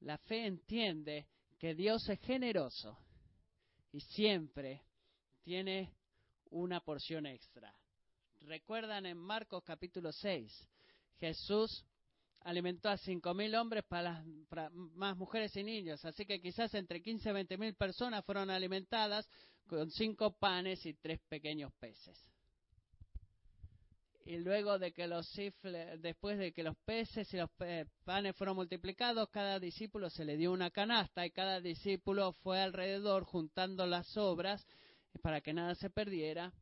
[0.00, 1.26] La fe entiende
[1.58, 2.98] que Dios es generoso
[3.92, 4.82] y siempre
[5.42, 5.92] tiene
[6.50, 7.74] una porción extra.
[8.42, 10.68] Recuerdan en Marcos capítulo 6,
[11.18, 11.84] Jesús
[12.40, 14.22] alimentó a cinco mil hombres para,
[14.70, 19.28] más mujeres y niños, así que quizás entre 15 y 20 mil personas fueron alimentadas
[19.66, 22.35] con cinco panes y tres pequeños peces.
[24.26, 25.32] Y luego de que los
[26.00, 27.48] después de que los peces y los
[28.04, 33.22] panes fueron multiplicados, cada discípulo se le dio una canasta y cada discípulo fue alrededor
[33.22, 34.66] juntando las sobras
[35.22, 36.52] para que nada se perdiera.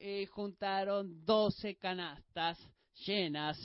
[0.00, 2.58] Y juntaron doce canastas
[3.06, 3.56] llenas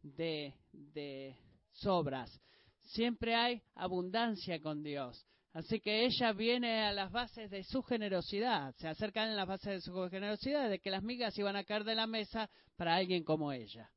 [0.00, 1.36] de, de
[1.72, 2.40] sobras.
[2.84, 5.26] Siempre hay abundancia con Dios.
[5.56, 9.72] Así que ella viene a las bases de su generosidad, se acercan a las bases
[9.72, 13.24] de su generosidad, de que las migas iban a caer de la mesa para alguien
[13.24, 13.90] como ella.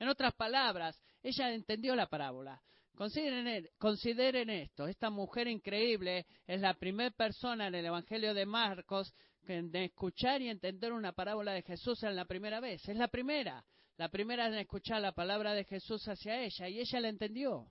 [0.00, 2.60] En otras palabras, ella entendió la parábola.
[2.96, 9.14] Consideren, consideren esto, esta mujer increíble es la primera persona en el Evangelio de Marcos
[9.46, 12.88] de escuchar y entender una parábola de Jesús en la primera vez.
[12.88, 13.64] Es la primera,
[13.96, 17.68] la primera en escuchar la palabra de Jesús hacia ella y ella la entendió.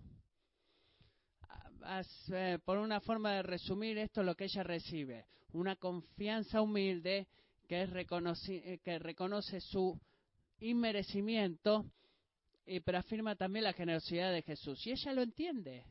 [1.85, 5.25] Eh, por una forma de resumir esto, lo que ella recibe.
[5.51, 7.27] Una confianza humilde
[7.67, 7.89] que, es
[8.49, 9.99] eh, que reconoce su
[10.59, 11.85] inmerecimiento,
[12.65, 14.85] y, pero afirma también la generosidad de Jesús.
[14.87, 15.85] Y ella lo entiende.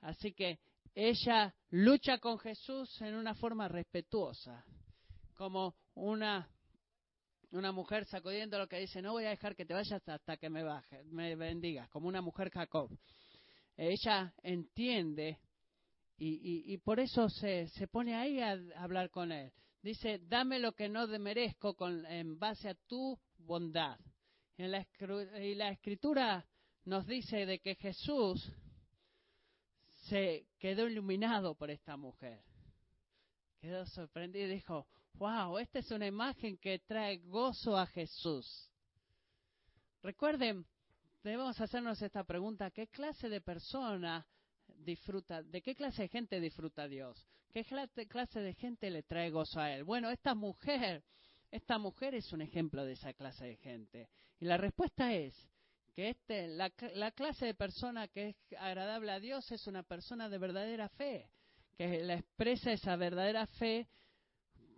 [0.00, 0.58] Así que
[0.94, 4.64] ella lucha con Jesús en una forma respetuosa,
[5.34, 6.48] como una,
[7.50, 10.48] una mujer sacudiendo lo que dice, no voy a dejar que te vayas hasta que
[10.48, 12.90] me, baje, me bendigas, como una mujer Jacob
[13.76, 15.38] ella entiende
[16.16, 19.52] y, por eso se, pone ahí a, hablar con él.
[19.82, 23.98] Dice, dame lo que no merezco con, en base a tu bondad.
[24.56, 26.46] Y la escritura
[26.84, 28.50] nos dice de que Jesús
[30.08, 32.42] se quedó iluminado por esta mujer.
[33.60, 38.70] Quedó sorprendido y dijo, wow, esta es una imagen que trae gozo a Jesús.
[40.02, 40.66] Recuerden,
[41.24, 44.26] debemos hacernos esta pregunta, ¿qué clase de persona
[44.68, 47.26] disfruta, de qué clase de gente disfruta Dios?
[47.52, 47.64] ¿Qué
[48.08, 49.84] clase de gente le trae gozo a Él?
[49.84, 51.02] Bueno, esta mujer,
[51.50, 54.08] esta mujer es un ejemplo de esa clase de gente.
[54.38, 55.34] Y la respuesta es
[55.94, 56.70] que este, la,
[57.12, 61.30] clase de persona que es agradable a Dios es una persona de verdadera fe,
[61.76, 63.88] que le expresa esa verdadera fe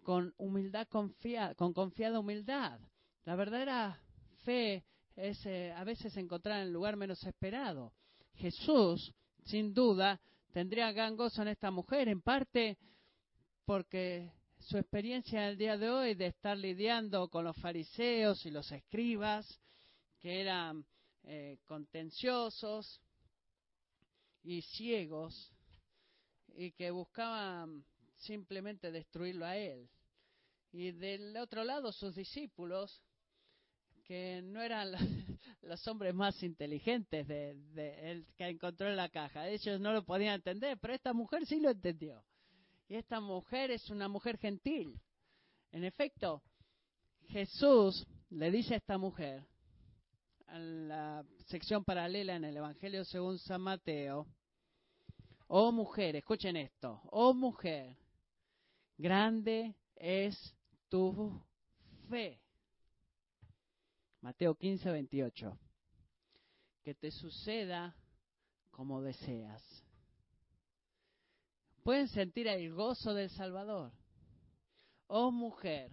[0.02, 2.78] con humildad, con confiada humildad.
[3.24, 3.98] La verdadera
[4.44, 4.84] fe
[5.16, 7.92] es eh, a veces encontrar en el lugar menos esperado.
[8.34, 9.12] Jesús,
[9.44, 10.20] sin duda,
[10.52, 12.78] tendría gran gozo en esta mujer, en parte
[13.64, 18.50] porque su experiencia en el día de hoy de estar lidiando con los fariseos y
[18.50, 19.60] los escribas,
[20.20, 20.84] que eran
[21.24, 23.00] eh, contenciosos
[24.42, 25.52] y ciegos,
[26.54, 27.84] y que buscaban
[28.16, 29.88] simplemente destruirlo a él.
[30.72, 33.02] Y del otro lado, sus discípulos,
[34.06, 34.92] que no eran
[35.62, 37.56] los, hombres más inteligentes de,
[38.10, 39.48] el que encontró en la caja.
[39.48, 42.24] Ellos no lo podían entender, pero esta mujer sí lo entendió.
[42.88, 45.00] Y esta mujer es una mujer gentil.
[45.72, 46.42] En efecto,
[47.28, 49.44] Jesús le dice a esta mujer,
[50.48, 54.28] en la sección paralela en el Evangelio según San Mateo,
[55.48, 57.96] oh mujer, escuchen esto, oh mujer,
[58.96, 60.54] grande es
[60.88, 61.42] tu
[62.08, 62.40] fe.
[64.26, 65.56] Mateo 15, 28.
[66.82, 67.94] Que te suceda
[68.72, 69.62] como deseas.
[71.84, 73.92] Pueden sentir el gozo del Salvador.
[75.06, 75.92] Oh mujer,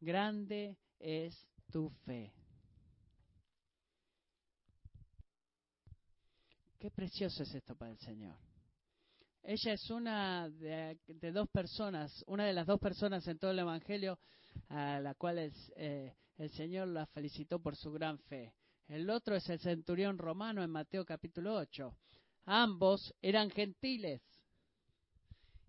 [0.00, 1.36] grande es
[1.70, 2.32] tu fe.
[6.78, 8.38] Qué precioso es esto para el Señor.
[9.42, 10.98] Ella es una de,
[11.30, 14.18] dos personas, una de las dos personas en todo el Evangelio
[14.70, 18.54] a la cual es, eh, el Señor la felicitó por su gran fe.
[18.88, 21.94] El otro es el centurión romano en Mateo capítulo 8.
[22.46, 24.22] Ambos eran gentiles.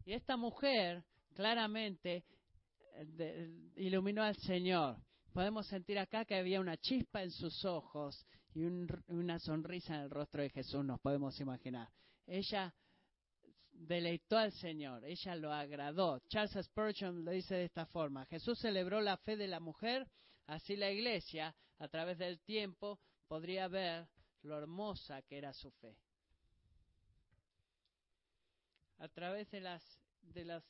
[0.05, 1.03] Y esta mujer
[1.36, 2.24] claramente
[2.95, 4.97] eh, iluminó al Señor.
[5.34, 10.09] Podemos sentir acá que había una chispa en sus ojos y una sonrisa en el
[10.09, 11.89] rostro de Jesús, nos podemos imaginar.
[12.26, 12.74] Ella
[13.72, 16.19] deleitó al Señor, ella lo agradó.
[16.30, 20.07] Charles Spurgeon lo dice de esta forma, Jesús celebró la fe de la mujer,
[20.48, 24.08] así la iglesia, a través del tiempo, podría ver
[24.44, 25.98] lo hermosa que era su fe.
[29.00, 29.84] A través de las,
[30.22, 30.64] de las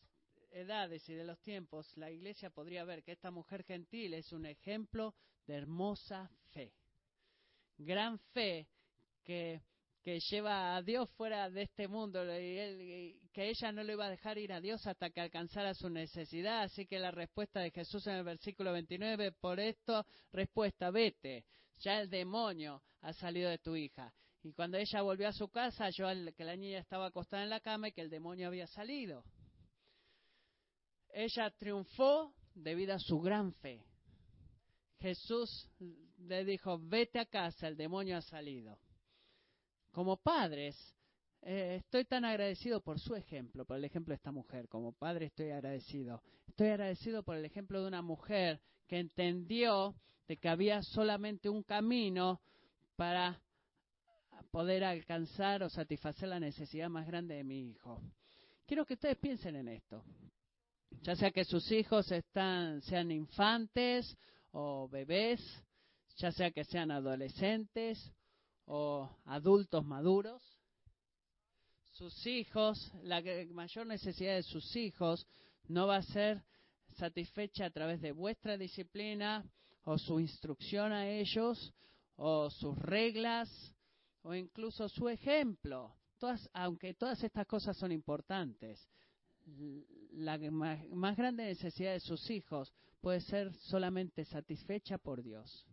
[0.52, 4.46] edades y de los tiempos, la iglesia podría ver que esta mujer gentil es un
[4.46, 5.16] ejemplo
[5.48, 6.74] de hermosa fe.
[7.78, 8.68] Gran fe
[9.24, 9.62] que,
[10.04, 14.10] que lleva a Dios fuera de este mundo y, que ella no le iba a
[14.10, 16.64] dejar ir a Dios hasta que alcanzara su necesidad.
[16.64, 21.46] Así que la respuesta de Jesús en el versículo 29, por esto, respuesta, vete,
[21.80, 24.14] ya el demonio ha salido de tu hija.
[24.44, 27.60] Y cuando ella volvió a su casa, yo que la niña estaba acostada en la
[27.60, 29.24] cama y que el demonio había salido.
[31.14, 33.84] Ella triunfó debido a su gran fe.
[35.00, 35.68] Jesús
[36.18, 38.80] le dijo, vete a casa, el demonio ha salido.
[39.92, 40.76] Como padres,
[41.42, 44.68] eh, estoy tan agradecido por su ejemplo, por el ejemplo de esta mujer.
[44.68, 46.22] Como padre estoy agradecido.
[46.48, 49.96] Estoy agradecido por el ejemplo de una mujer que entendió
[50.28, 52.42] de que había solamente un camino
[52.96, 53.42] para
[54.52, 58.02] poder alcanzar o satisfacer la necesidad más grande de mi hijo.
[58.66, 60.04] Quiero que ustedes piensen en esto
[61.04, 64.18] ya sea que sus hijos están, sean infantes
[64.52, 65.42] o bebés,
[66.18, 68.12] ya sea que sean adolescentes
[68.74, 70.42] o adultos maduros.
[71.92, 75.28] Sus hijos, la mayor necesidad de sus hijos
[75.68, 76.42] no va a ser
[76.94, 79.46] satisfecha a través de vuestra disciplina
[79.84, 81.74] o su instrucción a ellos
[82.16, 83.50] o sus reglas
[84.22, 85.94] o incluso su ejemplo.
[86.18, 88.88] Todas, aunque todas estas cosas son importantes,
[90.14, 90.38] la
[90.92, 95.68] más grande necesidad de sus hijos puede ser solamente satisfecha por Dios.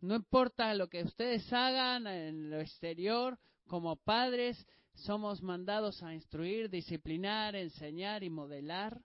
[0.00, 6.70] No importa lo que ustedes hagan en lo exterior, como padres somos mandados a instruir,
[6.70, 9.00] disciplinar, enseñar y modelar.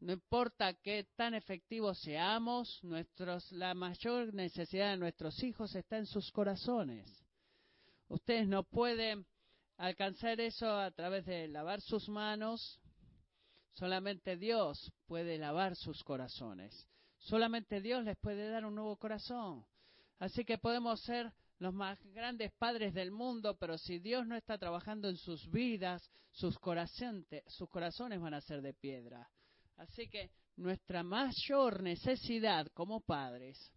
[0.00, 6.06] No importa qué tan efectivos seamos, nuestros, la mayor necesidad de nuestros hijos está en
[6.06, 7.24] sus corazones.
[8.08, 9.26] Ustedes no pueden
[9.76, 12.80] alcanzar eso a través de lavar sus manos.
[13.74, 16.88] Solamente Dios puede lavar sus corazones.
[17.18, 19.66] Solamente Dios les puede dar un nuevo corazón.
[20.20, 24.56] Así que podemos ser los más grandes padres del mundo, pero si Dios no está
[24.58, 26.58] trabajando en sus vidas, sus,
[27.46, 29.28] sus corazones van a ser de piedra.
[29.76, 33.72] Así que nuestra mayor necesidad como padres,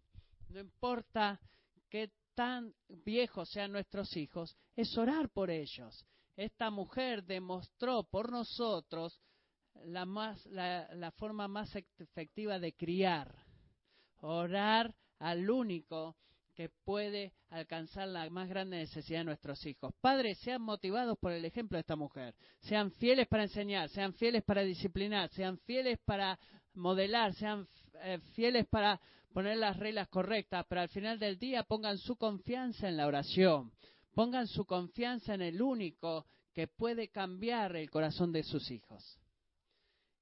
[0.50, 1.40] no importa
[1.88, 6.04] qué tan viejos sean nuestros hijos, es orar por ellos.
[6.36, 9.18] Esta mujer demostró por nosotros
[9.84, 13.34] la, más, la, forma más efectiva de criar.
[14.20, 16.16] Orar al único
[16.54, 19.92] que puede alcanzar la más grande necesidad de nuestros hijos.
[20.00, 22.34] Padres, sean motivados por el ejemplo de esta mujer.
[22.60, 26.38] Sean fieles para enseñar, sean fieles para disciplinar, sean fieles para
[26.74, 27.68] modelar, sean
[28.02, 29.00] eh, fieles para
[29.32, 33.72] poner las reglas correctas, pero al final del día pongan su confianza en la oración,
[34.14, 39.18] pongan su confianza en el único que puede cambiar el corazón de sus hijos.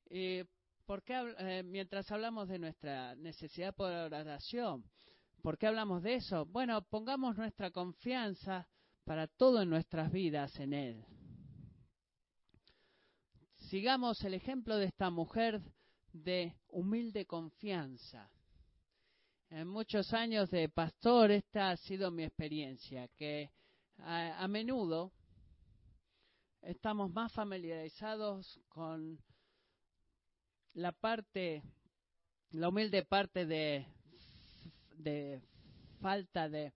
[0.08, 0.42] Y
[0.86, 4.84] ¿por eh, mientras hablamos de nuestra necesidad por oración,
[5.42, 6.46] ¿por qué hablamos de eso?
[6.46, 8.66] Bueno, pongamos nuestra confianza
[9.04, 11.04] para todo en nuestras vidas en Él.
[13.58, 15.60] Sigamos el ejemplo de esta mujer
[16.12, 18.30] de humilde confianza
[19.52, 23.50] en muchos años de pastor, esta ha sido mi experiencia, que
[23.98, 25.12] a, menudo
[26.62, 29.18] estamos más familiarizados con
[30.72, 31.62] la parte,
[32.52, 33.86] la humilde parte de,
[35.02, 35.40] de
[36.00, 36.72] falta de,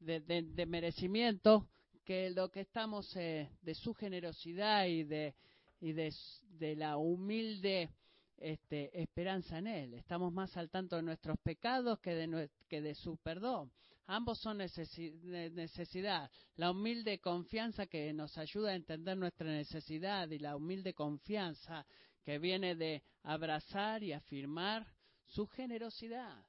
[0.00, 1.68] de, merecimiento
[2.04, 5.34] que lo que estamos eh, de su generosidad y de,
[5.80, 6.14] y de,
[6.58, 7.90] de la humilde
[8.36, 9.94] este, esperanza en Él.
[9.94, 13.70] Estamos más al tanto de nuestros pecados que de, que de su perdón.
[14.06, 16.30] Ambos son necesidad.
[16.56, 21.86] La humilde confianza que nos ayuda a entender nuestra necesidad y la humilde confianza
[22.24, 24.84] que viene de abrazar y afirmar
[25.26, 26.44] su generosidad.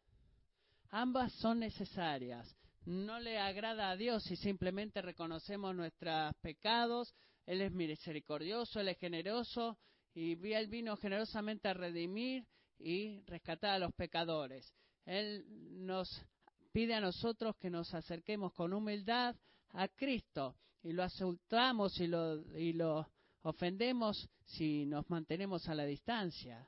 [0.91, 2.53] Ambas son necesarias.
[2.85, 7.13] No le agrada a Dios si simplemente reconocemos nuestros pecados.
[7.45, 9.77] Él es misericordioso, Él es generoso
[10.13, 12.45] y Él vino generosamente a redimir
[12.77, 14.73] y rescatar a los pecadores.
[15.05, 15.45] Él
[15.85, 16.09] nos
[16.73, 19.35] pide a nosotros que nos acerquemos con humildad
[19.69, 23.07] a Cristo y lo asultamos y lo, y lo
[23.43, 26.67] ofendemos si nos mantenemos a la distancia.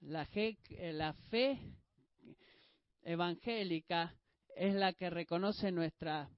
[0.00, 0.26] La,
[0.92, 1.58] la fe
[3.04, 4.14] evangélica
[4.56, 6.28] es la que reconoce nuestra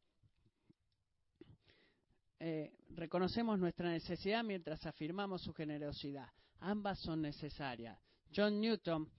[2.39, 6.29] eh, reconocemos nuestra necesidad mientras afirmamos su generosidad.
[6.61, 7.99] Ambas son necesarias.
[8.35, 9.11] John Newton,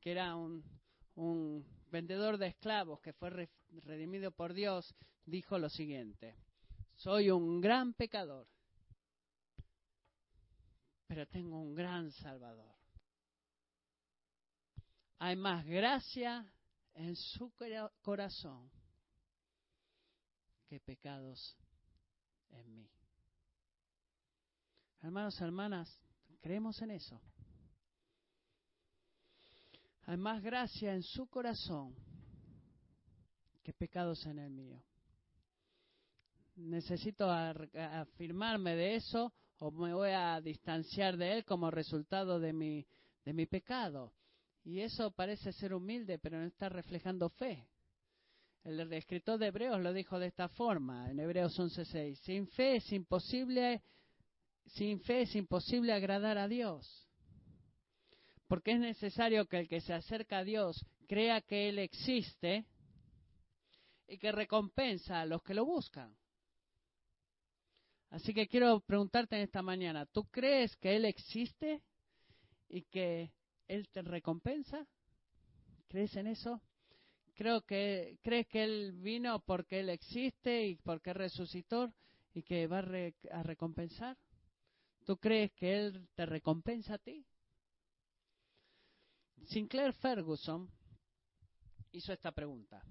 [0.00, 0.62] que era un,
[1.16, 6.36] un vendedor de esclavos que fue redimido por Dios, dijo lo siguiente,
[6.94, 8.46] soy un gran pecador,
[11.06, 12.74] pero tengo un gran Salvador.
[15.18, 16.46] Hay más gracia
[16.94, 17.52] en su
[18.02, 18.70] corazón
[20.66, 21.56] que pecados
[22.50, 22.90] en mí.
[25.00, 26.00] Hermanos, hermanas,
[26.40, 27.20] creemos en eso.
[30.06, 31.94] Hay más gracia en su corazón
[33.62, 34.82] que pecados en el mío.
[36.56, 42.86] Necesito afirmarme de eso o me voy a distanciar de él como resultado de mi,
[43.24, 44.12] de mi pecado.
[44.64, 47.66] Y eso parece ser humilde, pero no está reflejando fe.
[48.64, 52.14] El escritor de Hebreos lo dijo de esta forma, en Hebreos 11:6.
[52.20, 53.82] Sin fe es imposible,
[54.66, 57.08] sin fe es imposible agradar a Dios.
[58.46, 62.66] Porque es necesario que el que se acerca a Dios crea que Él existe
[64.06, 66.16] y que recompensa a los que lo buscan.
[68.10, 71.82] Así que quiero preguntarte en esta mañana, ¿tú crees que Él existe
[72.68, 73.32] y que
[73.72, 74.86] Él te recompensa?
[75.88, 76.60] ¿Crees en eso?
[77.34, 81.90] Creo que crees que Él vino porque Él existe y porque resucitó
[82.34, 84.18] y que va a recompensar.
[85.06, 87.24] ¿Tú crees que Él te recompensa a ti?
[89.46, 90.70] Sinclair Ferguson
[91.92, 92.84] hizo esta pregunta.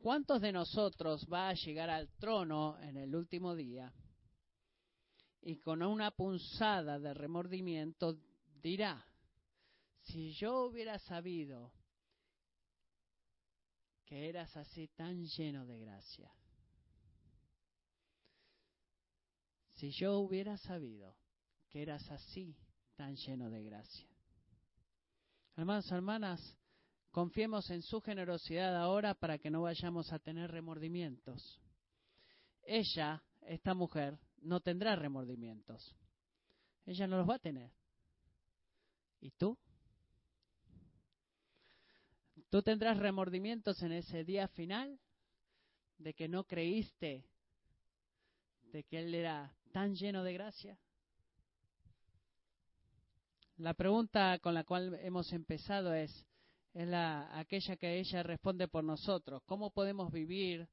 [0.00, 3.92] ¿Cuántos de nosotros va a llegar al trono en el último día
[5.40, 8.18] y con una punzada de remordimiento
[8.62, 9.04] dirá,
[10.00, 11.72] si yo hubiera sabido
[14.04, 16.32] que eras así tan lleno de gracia,
[19.76, 21.16] si yo hubiera sabido
[21.68, 22.56] que eras así
[22.94, 24.08] tan lleno de gracia.
[25.56, 26.58] Hermanos, hermanas,
[27.10, 31.60] confiemos en su generosidad ahora para que no vayamos a tener remordimientos.
[32.62, 35.96] Ella, esta mujer, no tendrá remordimientos.
[36.84, 37.72] Ella no los va a tener.
[39.22, 39.56] ¿Y tú?
[42.50, 44.98] ¿Tú tendrás remordimientos en ese día final
[45.96, 47.24] de que no creíste
[48.72, 50.76] de que Él era tan lleno de gracia?
[53.58, 56.26] La pregunta con la cual hemos empezado es,
[56.74, 59.40] es la, aquella que ella responde por nosotros.
[59.46, 60.68] ¿Cómo podemos vivir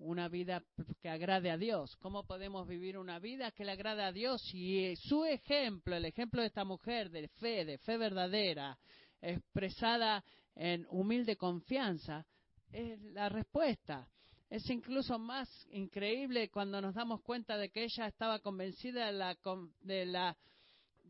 [0.00, 0.62] una vida
[1.00, 1.96] que agrade a Dios?
[1.96, 4.42] ¿Cómo podemos vivir una vida que le agrade a Dios?
[4.52, 8.78] Y su ejemplo, el ejemplo de esta mujer de fe, de fe verdadera,
[9.20, 10.24] expresada
[10.54, 12.26] en humilde confianza,
[12.72, 14.08] es la respuesta.
[14.48, 19.38] Es incluso más increíble cuando nos damos cuenta de que ella estaba convencida de la,
[19.80, 20.36] de la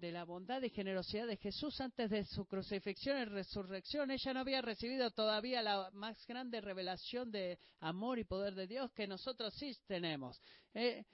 [0.01, 4.11] de la bondad y generosidad de Jesús antes de su crucifixión y resurrección.
[4.11, 8.91] Ella no había recibido todavía la más grande revelación de amor y poder de Dios
[8.93, 10.41] que nosotros sí tenemos.
[10.75, 11.05] Eh,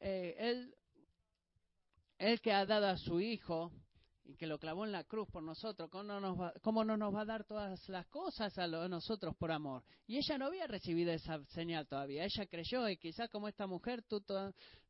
[0.00, 0.74] eh, él,
[2.18, 3.72] él que ha dado a su Hijo
[4.26, 6.96] y que lo clavó en la cruz por nosotros, ¿cómo no nos va, cómo no
[6.96, 9.82] nos va a dar todas las cosas a, nosotros por amor?
[10.06, 12.24] Y ella no había recibido esa señal todavía.
[12.24, 14.22] Ella creyó y quizás como esta mujer tú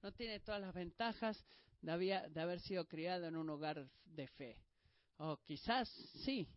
[0.03, 1.45] no tienes todas las ventajas
[1.85, 4.59] de, haber sido criado en un hogar de fe.
[5.19, 5.89] O quizás
[6.25, 6.49] sí.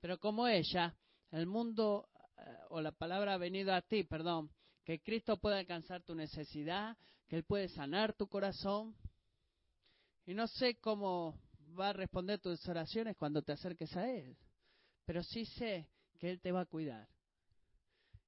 [0.00, 0.94] Pero como ella,
[1.30, 2.08] el mundo,
[2.38, 4.50] eh, o la palabra ha venido a ti, perdón,
[4.84, 6.96] que Cristo puede alcanzar tu necesidad,
[7.28, 8.96] que Él puede sanar tu corazón.
[10.24, 11.38] Y no sé cómo
[11.78, 14.36] va a responder tus oraciones cuando te acerques a Él,
[15.04, 17.08] pero sí sé que Él te va a cuidar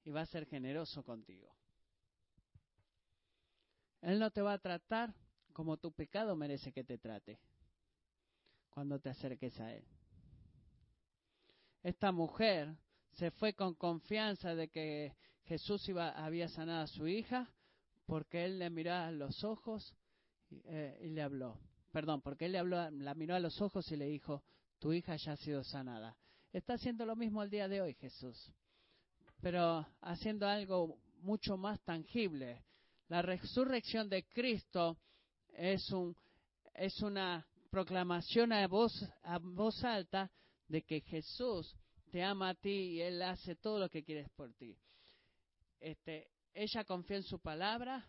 [0.04, 1.54] y va a ser generoso contigo.
[4.00, 5.14] Él no te va a tratar
[5.58, 7.36] como tu pecado merece que te trate
[8.70, 9.84] cuando te acerques a Él.
[11.82, 12.76] Esta mujer
[13.14, 17.52] se fue con confianza de que Jesús había sanado a su hija
[18.06, 19.96] porque Él le miró a los ojos
[20.48, 21.58] y, eh, y le habló.
[21.90, 24.44] Perdón, porque Él le habló, la miró a los ojos y le dijo,
[24.78, 26.16] tu hija ya ha sido sanada.
[26.52, 28.52] Está haciendo lo mismo el día de hoy Jesús,
[29.40, 32.62] pero haciendo algo mucho más tangible.
[33.08, 34.98] La resurrección de Cristo
[35.58, 36.16] es, un,
[36.74, 38.92] es una proclamación a voz,
[39.22, 40.30] a voz alta
[40.68, 41.76] de que Jesús
[42.10, 44.78] te ama a ti y Él hace todo lo que quieres por ti.
[45.80, 48.06] Este, ella confió en su palabra,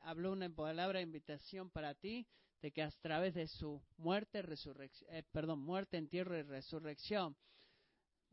[0.00, 2.26] habló una palabra de invitación para ti,
[2.60, 7.36] de que a través de su muerte, resurrección, eh, perdón, muerte, entierro y resurrección,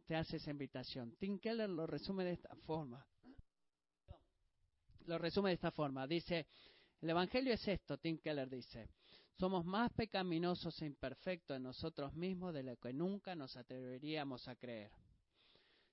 [0.06, 1.16] te hace esa invitación.
[1.20, 3.06] Tim Keller lo resume de esta forma.
[5.06, 6.06] Lo resume de esta forma.
[6.08, 6.48] Dice,
[7.02, 8.90] el Evangelio es esto, Tim Keller dice.
[9.40, 14.56] Somos más pecaminosos e imperfectos en nosotros mismos de lo que nunca nos atreveríamos a
[14.56, 14.92] creer.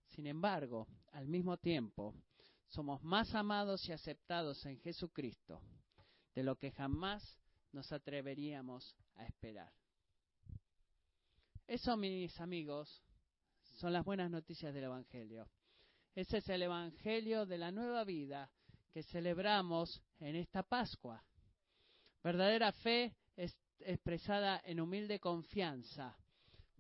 [0.09, 2.15] Sin embargo, al mismo tiempo,
[2.67, 5.63] somos más amados y aceptados en Jesucristo
[6.35, 7.39] de lo que jamás
[7.73, 9.73] nos atreveríamos a esperar.
[11.67, 13.03] Eso, mis amigos,
[13.77, 15.49] son las buenas noticias del Evangelio.
[16.15, 18.51] Ese es el Evangelio de la nueva vida
[18.97, 21.23] que celebramos en esta Pascua.
[22.25, 26.17] Verdadera fe es expresada en humilde confianza.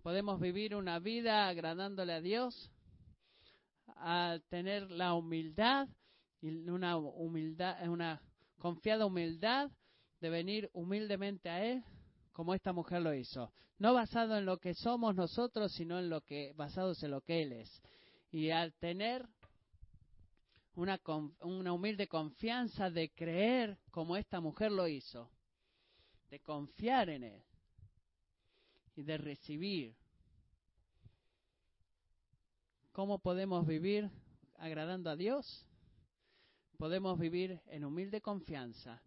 [0.01, 2.73] Podemos vivir una vida agradándole a Dios
[3.97, 5.89] al tener la humildad
[6.41, 8.23] y una humildad, una
[8.57, 9.71] confiada humildad
[10.19, 11.85] de venir humildemente a Él,
[12.33, 13.53] como esta mujer lo hizo.
[13.77, 17.43] No basado en lo que somos nosotros, sino en lo que, basados en lo que
[17.43, 17.83] Él es.
[18.31, 19.29] Y al tener
[20.77, 21.01] una,
[21.41, 25.31] una humilde confianza de creer como esta mujer lo hizo,
[26.31, 27.43] de confiar en Él
[28.95, 29.97] y de recibir
[32.97, 34.11] ¿Cómo podemos vivir
[34.55, 35.67] agradando a Dios?
[36.79, 39.03] Podemos vivir en humilde confianza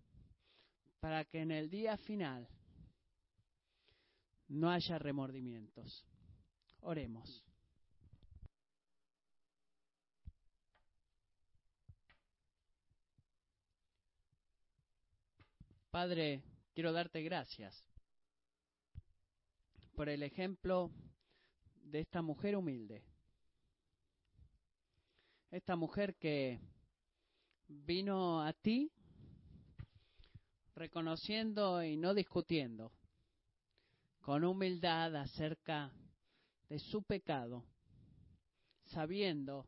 [0.99, 2.47] para que en el día final
[4.47, 6.05] no haya remordimientos.
[6.81, 7.48] Oremos.
[15.91, 16.43] Padre,
[16.75, 17.83] quiero darte gracias
[19.95, 20.91] por el ejemplo
[21.81, 23.03] de esta mujer humilde.
[25.49, 26.59] Esta mujer que
[27.67, 28.91] vino a ti
[30.75, 32.91] reconociendo y no discutiendo,
[34.21, 35.91] con humildad acerca
[36.69, 37.65] de su pecado,
[38.85, 39.65] sabiendo,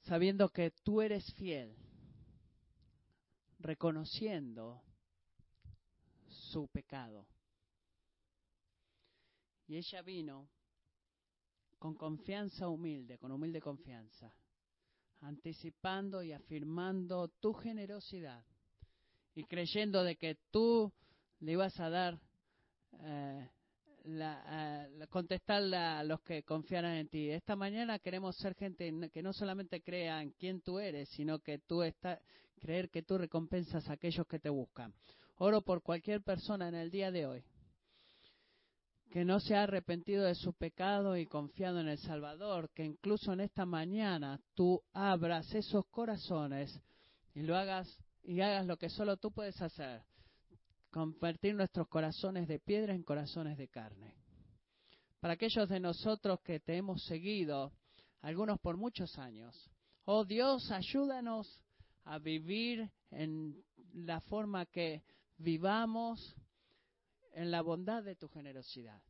[0.00, 1.76] sabiendo que tú eres fiel,
[3.58, 4.82] reconociendo
[6.28, 7.26] su pecado.
[9.66, 10.48] Y ella vino
[11.78, 14.32] con confianza humilde, con humilde confianza,
[15.20, 18.44] anticipando y afirmando tu generosidad
[19.34, 20.92] y creyendo de que tú
[21.40, 22.18] le ibas a dar,
[23.00, 23.50] eh,
[24.06, 27.30] la, a los que confiaran en ti.
[27.30, 31.58] Esta mañana queremos ser gente que no solamente crea en quién tú eres, sino que
[31.58, 32.20] tú estás,
[32.60, 34.94] creer que tú recompensas a aquellos que te buscan.
[35.36, 37.44] Oro por cualquier persona en el día de hoy
[39.10, 43.32] que no se ha arrepentido de su pecado y confiado en el Salvador, que incluso
[43.32, 46.80] en esta mañana tú abras esos corazones
[47.34, 50.02] y lo hagas y hagas lo que solo tú puedes hacer,
[50.90, 54.16] convertir nuestros corazones de piedra en corazones de carne.
[55.20, 57.72] Para aquellos de nosotros que te hemos seguido,
[58.20, 59.70] algunos por muchos años,
[60.04, 61.62] oh Dios, ayúdanos
[62.04, 63.62] a vivir en
[63.92, 65.02] la forma que
[65.38, 66.36] vivamos
[67.32, 69.02] en la bondad de tu generosidad.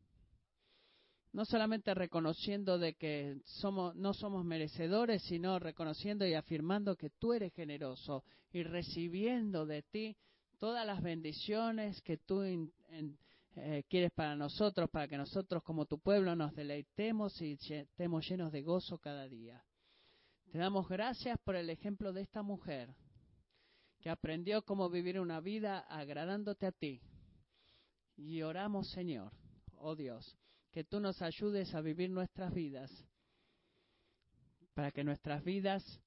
[1.32, 7.34] No solamente reconociendo de que somos, no somos merecedores, sino reconociendo y afirmando que tú
[7.34, 10.16] eres generoso y recibiendo de ti
[10.59, 16.34] todas las bendiciones que tú eh, quieres para nosotros, para que nosotros como tu pueblo
[16.36, 19.64] nos deleitemos y estemos llenos de gozo cada día.
[20.50, 22.94] Te damos gracias por el ejemplo de esta mujer
[24.00, 27.00] que aprendió cómo vivir una vida agradándote a ti
[28.16, 29.32] y oramos, Señor,
[29.76, 30.36] oh Dios,
[30.72, 32.90] que tú nos ayudes a vivir nuestras vidas,
[34.74, 36.00] para que nuestras vidas,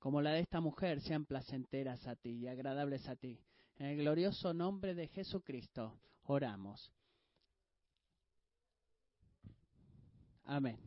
[0.00, 3.38] como la de esta mujer, sean placenteras a ti y agradables a ti.
[3.76, 6.90] En el glorioso nombre de Jesucristo, oramos.
[10.44, 10.78] Amén.